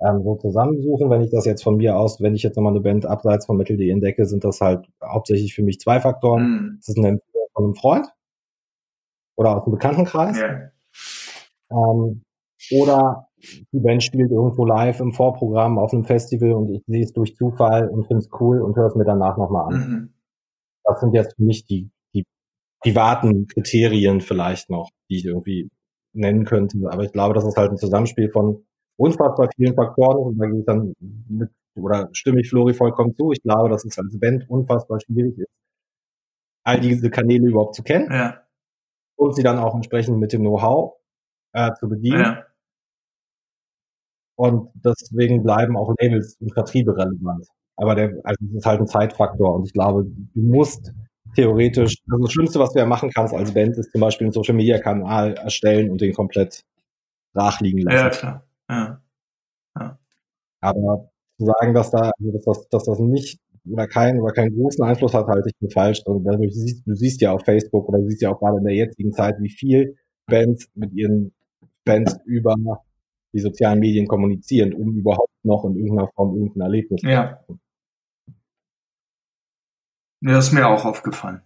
[0.00, 1.10] ähm, so zusammensuchen.
[1.10, 3.56] Wenn ich das jetzt von mir aus, wenn ich jetzt nochmal eine Band abseits von
[3.56, 6.42] Metal.de entdecke, sind das halt hauptsächlich für mich zwei Faktoren.
[6.42, 6.76] Mhm.
[6.78, 8.06] Das ist eine Empfehlung von einem Freund
[9.36, 10.38] oder aus dem Bekanntenkreis.
[10.38, 10.70] Ja.
[11.70, 12.22] Ähm,
[12.70, 13.28] oder
[13.72, 17.36] die Band spielt irgendwo live im Vorprogramm auf einem Festival und ich sehe es durch
[17.36, 19.80] Zufall und finde es cool und höre es mir danach nochmal an.
[19.80, 20.14] Mhm.
[20.84, 22.24] Das sind jetzt für mich die, die
[22.80, 25.70] privaten Kriterien vielleicht noch, die ich irgendwie
[26.14, 26.78] nennen könnte.
[26.90, 28.64] Aber ich glaube, das ist halt ein Zusammenspiel von
[28.96, 30.94] unfassbar vielen Faktoren und da gehe ich dann
[31.28, 33.32] mit, oder stimme ich Flori vollkommen zu.
[33.32, 35.48] Ich glaube, dass es als Band unfassbar schwierig ist,
[36.64, 38.42] all diese Kanäle überhaupt zu kennen Ja.
[39.16, 40.94] und sie dann auch entsprechend mit dem Know-how
[41.52, 42.20] äh, zu bedienen.
[42.20, 42.46] Ja.
[44.36, 47.46] Und deswegen bleiben auch Labels und Vertriebe relevant.
[47.76, 49.54] Aber der, also es ist halt ein Zeitfaktor.
[49.54, 50.92] Und ich glaube, du musst
[51.36, 54.32] theoretisch, also das Schlimmste, was du ja machen kannst als Band, ist zum Beispiel einen
[54.32, 56.64] Social Media Kanal erstellen und den komplett
[57.32, 57.96] brach liegen lassen.
[57.96, 58.44] ja, klar.
[58.68, 59.00] Ja.
[60.60, 63.38] Aber zu sagen, dass da, also dass, das, dass das nicht
[63.70, 66.02] oder keinen oder keinen großen Einfluss hat, halte ich für falsch.
[66.06, 68.64] Und dadurch siehst, du siehst ja auf Facebook oder du siehst ja auch gerade in
[68.64, 69.96] der jetzigen Zeit, wie viel
[70.26, 71.34] Bands mit ihren
[71.84, 72.56] Bands über
[73.32, 77.44] die sozialen Medien kommunizieren, um überhaupt noch in irgendeiner Form irgendein Erlebnis zu Ja.
[80.20, 81.42] Ja, das ist mir auch aufgefallen.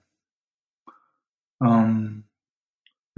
[1.61, 2.28] Ähm,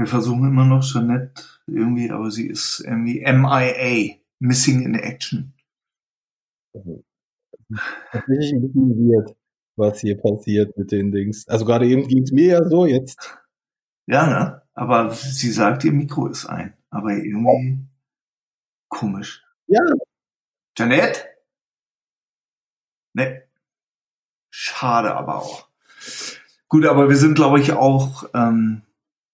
[0.01, 5.53] wir versuchen immer noch Jeanette irgendwie, aber sie ist irgendwie MIA, Missing in Action.
[8.11, 9.37] tatsächlich ein bisschen weird,
[9.77, 11.47] was hier passiert mit den Dings.
[11.49, 13.39] Also gerade eben ging es mir ja so, jetzt
[14.07, 14.63] Ja, ne?
[14.73, 16.73] Aber sie sagt, ihr Mikro ist ein.
[16.89, 17.87] Aber irgendwie
[18.89, 19.45] komisch.
[19.67, 19.81] Ja.
[20.77, 21.27] Jeanette?
[23.13, 23.43] Ne.
[24.51, 25.69] Schade aber auch.
[26.69, 28.83] Gut, aber wir sind, glaube ich, auch ähm,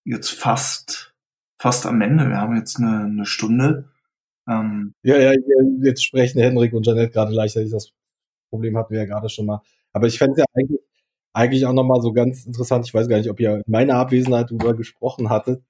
[0.07, 1.15] jetzt fast,
[1.61, 2.29] fast am Ende.
[2.29, 3.91] Wir haben jetzt eine, eine Stunde.
[4.49, 5.33] Ähm, Ja, ja,
[5.83, 7.73] jetzt sprechen Henrik und Janette gerade gleichzeitig.
[7.73, 7.93] Das
[8.51, 9.61] Problem hatten wir ja gerade schon mal.
[9.93, 10.81] Aber ich fände es ja eigentlich,
[11.33, 12.87] eigentlich auch nochmal so ganz interessant.
[12.87, 15.63] Ich weiß gar nicht, ob ihr in meiner Abwesenheit darüber gesprochen hattet,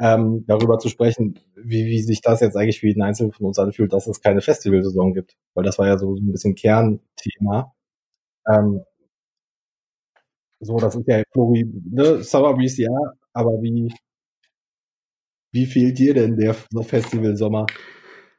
[0.00, 3.58] ähm, darüber zu sprechen, wie, wie sich das jetzt eigentlich für jeden Einzelnen von uns
[3.58, 5.36] anfühlt, dass es keine Festivalsaison gibt.
[5.54, 7.74] Weil das war ja so ein bisschen Kernthema.
[8.48, 8.82] Ähm,
[10.60, 12.90] so, das ist ja Flori, ne, Summer Breeze, ja,
[13.34, 13.92] aber wie,
[15.52, 17.66] wie fehlt dir denn der Festivalsommer?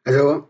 [0.04, 0.48] Also,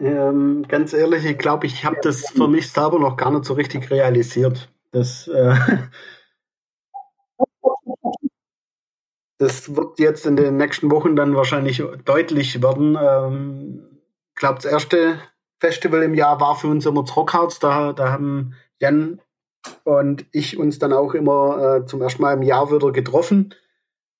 [0.00, 3.54] ähm, ganz ehrlich, ich glaube, ich habe das für mich selber noch gar nicht so
[3.54, 4.72] richtig realisiert.
[4.90, 5.54] Das, äh,
[9.38, 12.98] das wird jetzt in den nächsten Wochen dann wahrscheinlich deutlich werden.
[13.00, 15.20] Ähm, ich glaube, das erste
[15.60, 17.58] Festival im Jahr war für uns immer das Rockharz.
[17.60, 19.20] Da, da haben Jan
[19.84, 23.54] und ich uns dann auch immer äh, zum ersten Mal im Jahr wieder getroffen.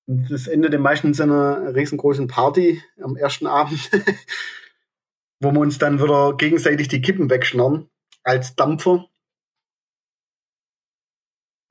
[0.07, 3.89] Das endete meistens in einer riesengroßen Party am ersten Abend,
[5.41, 7.89] wo wir uns dann wieder gegenseitig die Kippen wegschnarren
[8.23, 9.05] als Dampfer.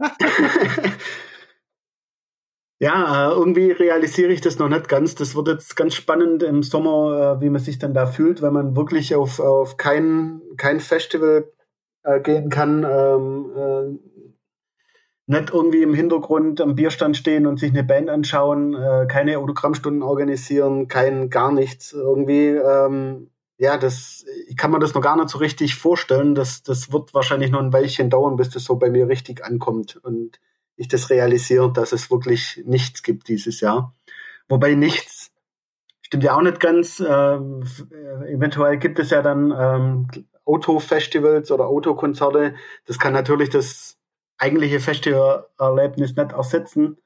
[2.81, 5.15] ja, äh, irgendwie realisiere ich das noch nicht ganz.
[5.15, 8.53] Das wird jetzt ganz spannend im Sommer, äh, wie man sich dann da fühlt, wenn
[8.53, 11.53] man wirklich auf, auf kein, kein Festival
[12.03, 12.85] äh, gehen kann.
[12.85, 13.97] Ähm, äh,
[15.27, 20.03] nicht irgendwie im Hintergrund am Bierstand stehen und sich eine Band anschauen, äh, keine Autogrammstunden
[20.03, 21.93] organisieren, kein gar nichts.
[21.93, 26.35] Irgendwie, ähm, ja, das ich kann mir das noch gar nicht so richtig vorstellen.
[26.35, 29.97] Das, das wird wahrscheinlich noch ein Weilchen dauern, bis das so bei mir richtig ankommt
[30.03, 30.41] und
[30.77, 33.95] ich das realisiere, dass es wirklich nichts gibt dieses Jahr.
[34.49, 35.31] Wobei nichts
[36.03, 37.01] stimmt ja auch nicht ganz.
[37.01, 37.37] Äh,
[38.29, 42.55] eventuell gibt es ja dann ähm, Autofestivals oder Autokonzerte.
[42.87, 43.97] Das kann natürlich das
[44.45, 46.99] eigentliche Festivalerlebnis nicht ersetzen.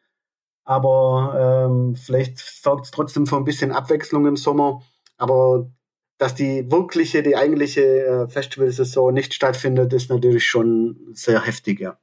[0.64, 4.82] Aber ähm, vielleicht sorgt es trotzdem für ein bisschen Abwechslung im Sommer.
[5.16, 5.70] Aber
[6.18, 11.98] dass die wirkliche, die eigentliche äh, Festivalsaison nicht stattfindet, ist natürlich schon sehr heftig, ja.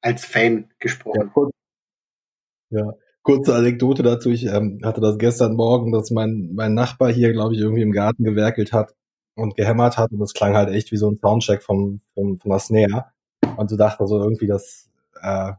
[0.00, 1.20] Als Fan gesprochen.
[1.20, 1.52] Ja, kurz,
[2.70, 2.92] ja,
[3.22, 4.30] kurze Anekdote dazu.
[4.30, 7.92] Ich ähm, hatte das gestern Morgen, dass mein, mein Nachbar hier, glaube ich, irgendwie im
[7.92, 8.94] Garten gewerkelt hat
[9.34, 12.50] und gehämmert hat und es klang halt echt wie so ein Soundcheck vom, vom, von
[12.50, 13.17] der Snare.
[13.58, 14.88] Und so dachte so irgendwie, dass
[15.20, 15.52] äh,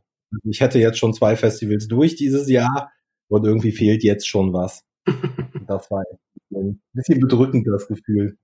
[0.43, 2.91] ich hätte jetzt schon zwei Festivals durch dieses Jahr
[3.27, 4.85] und irgendwie fehlt jetzt schon was.
[5.67, 6.03] das war
[6.51, 8.37] ein bisschen bedrückend, das Gefühl.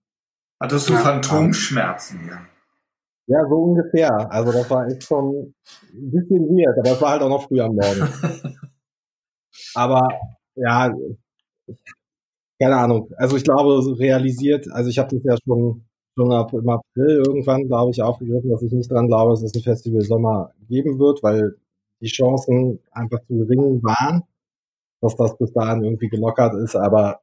[0.61, 2.39] Hattest du ja, Phantomschmerzen hier?
[3.27, 4.29] Ja, so ungefähr.
[4.29, 5.53] Also das war echt schon
[5.93, 8.09] ein bisschen weird, aber es war halt auch noch früh am Morgen.
[9.73, 10.07] aber
[10.55, 10.93] ja,
[12.59, 13.09] keine Ahnung.
[13.15, 15.85] Also ich glaube, realisiert, also ich habe das ja schon,
[16.15, 19.53] schon ab, im April irgendwann, glaube ich, aufgegriffen, dass ich nicht dran glaube, dass es
[19.53, 21.55] ein Festival Sommer geben wird, weil
[22.01, 24.23] die Chancen einfach zu gering waren,
[25.01, 27.19] dass das bis dahin irgendwie gelockert ist, aber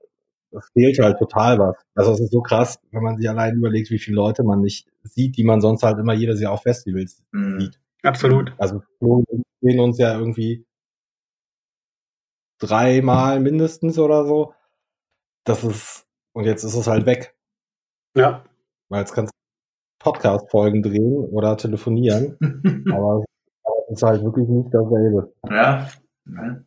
[0.50, 1.76] es fehlt halt total was.
[1.94, 4.86] Also es ist so krass, wenn man sich allein überlegt, wie viele Leute man nicht
[5.02, 7.60] sieht, die man sonst halt immer jedes Jahr auf Festivals mhm.
[7.60, 7.80] sieht.
[8.02, 8.52] Absolut.
[8.58, 9.24] Also wir
[9.60, 10.66] sehen uns ja irgendwie
[12.58, 14.54] dreimal mindestens oder so.
[15.44, 17.34] Das ist, und jetzt ist es halt weg.
[18.14, 18.44] Ja.
[18.92, 19.38] Weil jetzt kannst du
[20.04, 22.36] Podcast-Folgen drehen oder telefonieren.
[22.92, 23.24] aber,
[23.88, 25.34] es ist halt wirklich nicht dasselbe.
[25.48, 25.88] Ja,
[26.26, 26.62] ja.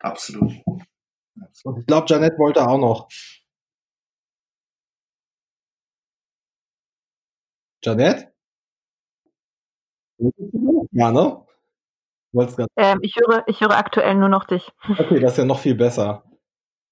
[0.00, 0.54] absolut.
[1.62, 3.08] Und ich glaube, Janet wollte auch noch.
[7.84, 8.32] Janet?
[10.90, 11.46] Ja, ne?
[12.76, 14.72] Ähm, ich, höre, ich höre aktuell nur noch dich.
[14.88, 16.24] Okay, das ist ja noch viel besser.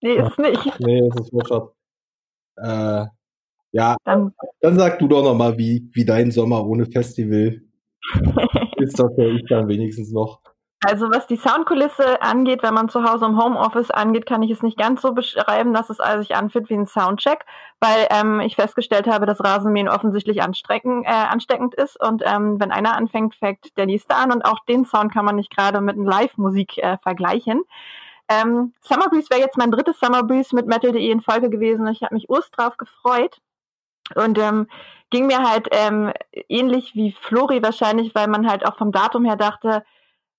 [0.01, 0.79] Nee, ist nicht.
[0.79, 1.75] Nee, das ist Wurscht.
[2.59, 3.07] Äh,
[3.73, 7.63] ja, dann, dann sag du doch noch mal, wie, wie dein Sommer ohne Festival
[8.77, 8.99] ist.
[8.99, 10.41] Das ja ich dann wenigstens noch.
[10.85, 14.63] Also was die Soundkulisse angeht, wenn man zu Hause im Homeoffice angeht, kann ich es
[14.63, 17.47] nicht ganz so beschreiben, dass es also sich anfühlt wie ein Soundcheck,
[17.79, 22.73] weil ähm, ich festgestellt habe, dass Rasenmähen offensichtlich ansteckend, äh, ansteckend ist und ähm, wenn
[22.73, 25.97] einer anfängt, fängt der nächste an und auch den Sound kann man nicht gerade mit
[25.97, 27.63] Live-Musik äh, vergleichen.
[28.29, 31.87] Ähm, Summer Breeze wäre jetzt mein drittes Summer Breeze mit Metal.de in Folge gewesen.
[31.87, 33.39] Ich habe mich urst drauf gefreut
[34.17, 34.67] und ähm,
[35.11, 36.13] ging mir halt ähm,
[36.49, 39.85] ähnlich wie Flori wahrscheinlich, weil man halt auch vom Datum her dachte,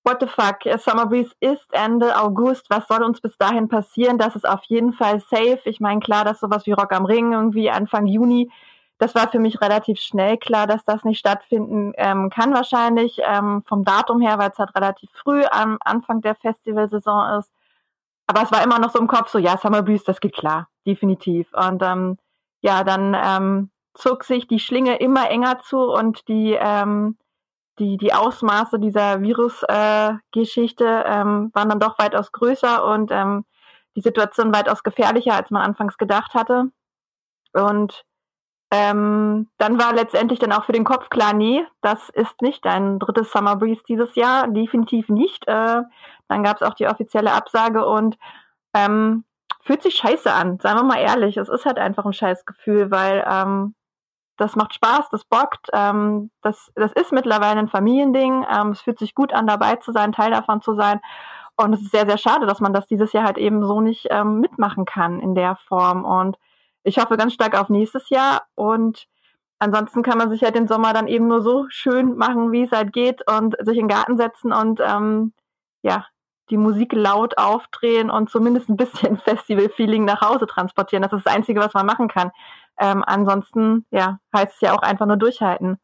[0.03, 4.17] what the fuck, Summer Breeze ist Ende August, was soll uns bis dahin passieren?
[4.17, 5.61] Das ist auf jeden Fall safe.
[5.65, 8.51] Ich meine, klar, dass sowas wie Rock am Ring irgendwie Anfang Juni,
[8.97, 13.63] das war für mich relativ schnell klar, dass das nicht stattfinden ähm, kann wahrscheinlich, ähm,
[13.65, 17.51] vom Datum her, weil es halt relativ früh am Anfang der Festivalsaison ist.
[18.27, 20.67] Aber es war immer noch so im Kopf, so ja, Summer Breeze, das geht klar,
[20.85, 21.53] definitiv.
[21.53, 22.17] Und ähm,
[22.63, 27.15] ja, dann ähm, zog sich die Schlinge immer enger zu und die ähm,
[27.79, 33.45] die, die Ausmaße dieser Virusgeschichte äh, ähm, waren dann doch weitaus größer und ähm,
[33.95, 36.65] die Situation weitaus gefährlicher, als man anfangs gedacht hatte.
[37.53, 38.03] Und
[38.71, 42.99] ähm, dann war letztendlich dann auch für den Kopf klar, nee, das ist nicht ein
[42.99, 45.47] drittes Summer Breeze dieses Jahr, definitiv nicht.
[45.47, 45.81] Äh,
[46.27, 48.17] dann gab es auch die offizielle Absage und
[48.73, 49.25] ähm,
[49.63, 51.37] fühlt sich scheiße an, seien wir mal ehrlich.
[51.37, 53.75] Es ist halt einfach ein Scheißgefühl, weil ähm,
[54.37, 55.69] das macht Spaß, das bockt.
[55.73, 58.45] Ähm, das, das ist mittlerweile ein Familiending.
[58.49, 60.99] Ähm, es fühlt sich gut an, dabei zu sein, Teil davon zu sein.
[61.55, 64.07] Und es ist sehr, sehr schade, dass man das dieses Jahr halt eben so nicht
[64.09, 66.03] ähm, mitmachen kann in der Form.
[66.03, 66.37] Und
[66.83, 68.43] ich hoffe ganz stark auf nächstes Jahr.
[68.55, 69.07] Und
[69.59, 72.71] ansonsten kann man sich halt den Sommer dann eben nur so schön machen, wie es
[72.71, 75.33] halt geht und sich in den Garten setzen und ähm,
[75.83, 76.05] ja,
[76.49, 81.03] die Musik laut aufdrehen und zumindest ein bisschen Festival-Feeling nach Hause transportieren.
[81.03, 82.31] Das ist das Einzige, was man machen kann.
[82.79, 85.77] Ähm, ansonsten, ja, heißt es ja auch einfach nur durchhalten.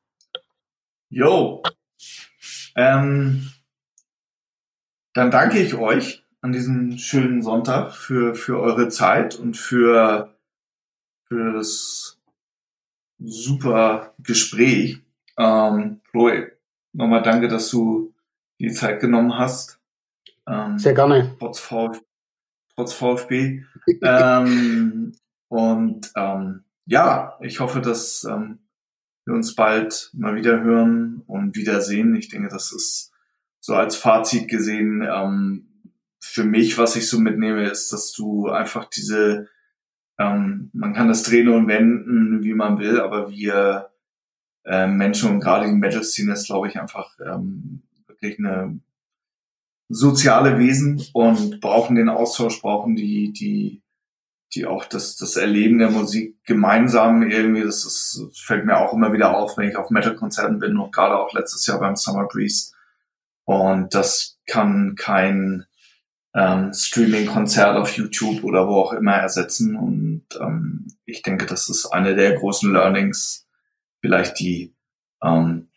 [1.10, 1.64] Jo.
[2.76, 3.52] Ähm,
[5.14, 10.36] dann danke ich euch an diesem schönen Sonntag für, für eure Zeit und für,
[11.28, 12.20] für das
[13.18, 15.02] super Gespräch.
[15.38, 16.52] Ähm, Chloe,
[16.94, 18.14] nochmal danke, dass du
[18.60, 19.79] die Zeit genommen hast.
[20.50, 21.36] Ähm, Sehr gerne.
[21.40, 22.02] Trotz, Vf
[22.76, 23.64] trotz VfB.
[24.02, 25.14] ähm,
[25.50, 28.60] und ähm, ja, ich hoffe, dass ähm,
[29.26, 32.16] wir uns bald mal wieder hören und wiedersehen.
[32.16, 33.12] Ich denke, das ist
[33.60, 35.70] so als Fazit gesehen ähm,
[36.20, 39.48] für mich, was ich so mitnehme, ist, dass du einfach diese,
[40.18, 43.90] ähm, man kann das drehen und wenden, wie man will, aber wir
[44.66, 48.80] äh, Menschen und gerade die Metal-Szene ist, glaube ich, einfach ähm, wirklich eine
[49.90, 53.82] soziale Wesen und brauchen den Austausch, brauchen die, die
[54.56, 58.94] die auch das, das Erleben der Musik gemeinsam irgendwie, das, ist, das fällt mir auch
[58.94, 62.28] immer wieder auf, wenn ich auf Metal-Konzerten bin und gerade auch letztes Jahr beim Summer
[62.28, 62.72] Breeze.
[63.46, 65.66] Und das kann kein
[66.34, 69.76] ähm, Streaming-Konzert auf YouTube oder wo auch immer ersetzen.
[69.76, 73.48] Und ähm, ich denke, das ist eine der großen Learnings,
[74.02, 74.74] vielleicht die
[75.24, 75.70] ähm,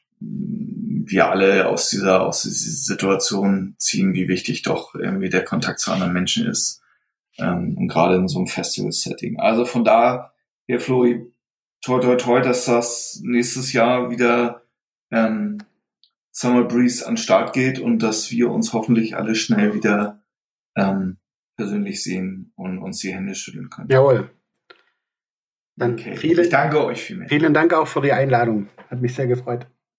[1.06, 5.92] wir alle aus dieser, aus dieser Situation ziehen, wie wichtig doch irgendwie der Kontakt zu
[5.92, 6.82] anderen Menschen ist
[7.38, 9.40] ähm, und gerade in so einem Festival-Setting.
[9.40, 10.32] Also von da,
[10.66, 11.26] hier Flori,
[11.82, 14.62] toi toi toi, dass das nächstes Jahr wieder
[15.10, 15.58] ähm,
[16.30, 20.22] Summer Breeze an Start geht und dass wir uns hoffentlich alle schnell wieder
[20.76, 21.18] ähm,
[21.56, 23.88] persönlich sehen und uns die Hände schütteln können.
[23.90, 24.30] Jawohl.
[25.76, 26.16] Dann Okay.
[26.16, 27.30] vielen, ich danke euch vielmals.
[27.30, 28.68] vielen Dank auch für die Einladung.
[28.90, 29.66] Hat mich sehr gefreut.